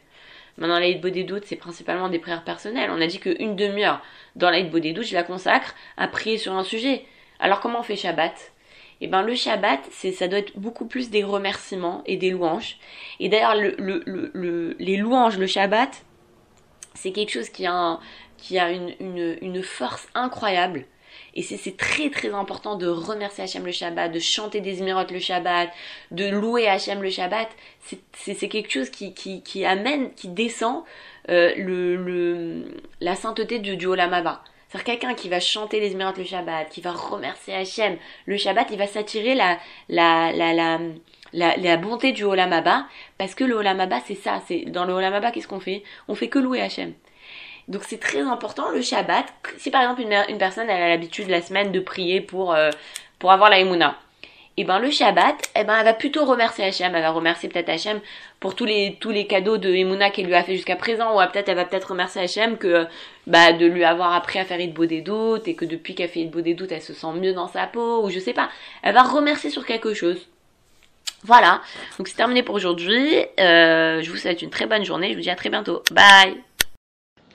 Maintenant, 0.57 0.79
l'Aïd 0.79 1.05
des 1.05 1.23
doutes, 1.23 1.45
c'est 1.45 1.55
principalement 1.55 2.09
des 2.09 2.17
prières 2.17 2.43
personnelles. 2.43 2.89
On 2.91 2.99
a 2.99 3.05
dit 3.05 3.19
qu'une 3.19 3.55
demi-heure 3.55 4.01
dans 4.35 4.49
l'Aïd 4.49 4.71
des 4.71 4.93
doutes, 4.93 5.05
je 5.05 5.13
la 5.13 5.21
consacre 5.21 5.75
à 5.97 6.07
prier 6.07 6.39
sur 6.39 6.53
un 6.53 6.63
sujet. 6.63 7.05
Alors 7.39 7.59
comment 7.59 7.81
on 7.81 7.83
fait 7.83 7.95
Shabbat? 7.95 8.51
Eh 8.99 9.07
ben 9.07 9.21
le 9.21 9.35
Shabbat, 9.35 9.81
c'est 9.91 10.11
ça 10.11 10.27
doit 10.27 10.39
être 10.39 10.57
beaucoup 10.57 10.87
plus 10.87 11.11
des 11.11 11.23
remerciements 11.23 12.01
et 12.07 12.17
des 12.17 12.31
louanges. 12.31 12.77
Et 13.19 13.29
d'ailleurs 13.29 13.55
le, 13.55 13.75
le, 13.77 14.31
le, 14.33 14.75
les 14.79 14.97
louanges, 14.97 15.37
le 15.37 15.45
Shabbat, 15.45 16.03
c'est 16.95 17.11
quelque 17.11 17.31
chose 17.31 17.49
qui 17.49 17.67
a, 17.67 17.99
une 18.71 19.61
force 19.61 20.07
incroyable. 20.15 20.85
Et 21.37 21.43
c'est 21.43 21.77
très 21.77 22.09
très 22.09 22.33
important 22.33 22.77
de 22.77 22.87
remercier 22.87 23.43
Hachem 23.43 23.63
le 23.63 23.71
Shabbat, 23.71 24.11
de 24.11 24.17
chanter 24.17 24.59
des 24.59 24.79
émirotes 24.79 25.11
le 25.11 25.19
Shabbat, 25.19 25.69
de 26.09 26.27
louer 26.27 26.67
Hachem 26.67 26.99
le 27.03 27.11
Shabbat. 27.11 27.47
C'est 28.13 28.47
quelque 28.49 28.71
chose 28.71 28.89
qui, 28.89 29.63
amène, 29.63 30.11
qui 30.15 30.29
descend 30.29 30.83
euh, 31.29 32.65
la 33.01 33.15
sainteté 33.15 33.59
du, 33.59 33.77
du 33.77 33.85
Olam 33.85 34.09
C'est-à-dire 34.67 34.83
quelqu'un 34.83 35.13
qui 35.13 35.29
va 35.29 35.39
chanter 35.39 35.79
les 35.79 35.93
miracles 35.93 36.21
le 36.21 36.25
Shabbat, 36.25 36.69
qui 36.69 36.81
va 36.81 36.91
remercier 36.91 37.53
Hachem 37.53 37.97
le 38.25 38.35
Shabbat, 38.35 38.69
il 38.71 38.79
va 38.79 38.87
s'attirer 38.87 39.35
la, 39.35 39.59
la, 39.89 40.31
la, 40.31 40.79
la, 41.33 41.55
la, 41.55 41.77
bonté 41.77 42.13
du 42.13 42.23
Olam 42.23 42.51
Abba, 42.51 42.87
parce 43.19 43.35
que 43.35 43.43
le 43.43 43.53
Olam 43.53 43.79
Abba, 43.79 43.99
c'est 44.07 44.15
ça. 44.15 44.41
C'est 44.47 44.65
Dans 44.65 44.85
le 44.85 44.93
Olam 44.93 45.13
Abba, 45.13 45.29
qu'est-ce 45.29 45.47
qu'on 45.47 45.59
fait? 45.59 45.83
On 46.07 46.15
fait 46.15 46.29
que 46.29 46.39
louer 46.39 46.61
Hachem. 46.61 46.93
Donc 47.67 47.83
c'est 47.85 47.99
très 47.99 48.21
important 48.21 48.71
le 48.71 48.81
Shabbat. 48.81 49.25
Si 49.57 49.71
par 49.71 49.81
exemple 49.81 50.01
une, 50.01 50.37
personne 50.37 50.69
elle 50.69 50.81
a 50.81 50.89
l'habitude 50.89 51.29
la 51.29 51.41
semaine 51.41 51.71
de 51.71 51.79
prier 51.79 52.21
pour, 52.21 52.53
euh, 52.53 52.71
pour 53.19 53.31
avoir 53.31 53.49
la 53.49 53.59
Emouna, 53.59 53.97
et 54.59 54.63
ben 54.63 54.79
le 54.79 54.89
Shabbat, 54.89 55.35
eh 55.55 55.63
ben 55.65 55.77
elle 55.77 55.85
va 55.85 55.93
plutôt 55.93 56.25
remercier 56.25 56.65
Hachem, 56.65 56.95
elle 56.95 57.01
va 57.03 57.11
remercier 57.11 57.47
peut-être 57.47 57.69
Hachem 57.69 57.99
pour 58.39 58.55
tous 58.55 58.65
les 58.65 58.97
tous 58.99 59.11
les 59.11 59.27
cadeaux 59.27 59.57
de 59.57 59.69
Emouna 59.69 60.09
qu'elle 60.09 60.25
lui 60.25 60.33
a 60.33 60.43
fait 60.43 60.55
jusqu'à 60.55 60.75
présent, 60.75 61.13
ou 61.13 61.31
peut-être 61.31 61.49
elle 61.49 61.57
va 61.57 61.65
peut-être 61.65 61.91
remercier 61.91 62.21
Hachem 62.21 62.57
que 62.57 62.87
bah 63.27 63.53
de 63.53 63.67
lui 63.67 63.83
avoir 63.83 64.13
appris 64.13 64.39
à 64.39 64.45
faire 64.45 64.59
Idbo 64.59 64.87
des 64.87 65.01
doutes 65.01 65.47
et 65.47 65.53
que 65.53 65.65
depuis 65.65 65.93
qu'elle 65.93 66.09
fait 66.09 66.21
Idbo 66.21 66.41
des 66.41 66.55
doutes, 66.55 66.71
elle 66.71 66.81
se 66.81 66.93
sent 66.93 67.13
mieux 67.15 67.33
dans 67.33 67.47
sa 67.47 67.67
peau 67.67 68.03
ou 68.03 68.09
je 68.09 68.19
sais 68.19 68.33
pas. 68.33 68.49
Elle 68.81 68.95
va 68.95 69.03
remercier 69.03 69.51
sur 69.51 69.65
quelque 69.65 69.93
chose. 69.93 70.27
Voilà, 71.23 71.61
donc 71.97 72.07
c'est 72.07 72.15
terminé 72.15 72.41
pour 72.43 72.55
aujourd'hui. 72.55 73.15
Euh, 73.39 74.01
je 74.01 74.09
vous 74.09 74.17
souhaite 74.17 74.41
une 74.41 74.49
très 74.49 74.65
bonne 74.65 74.85
journée. 74.85 75.11
Je 75.11 75.15
vous 75.15 75.21
dis 75.21 75.29
à 75.29 75.35
très 75.35 75.49
bientôt. 75.49 75.83
Bye. 75.91 76.46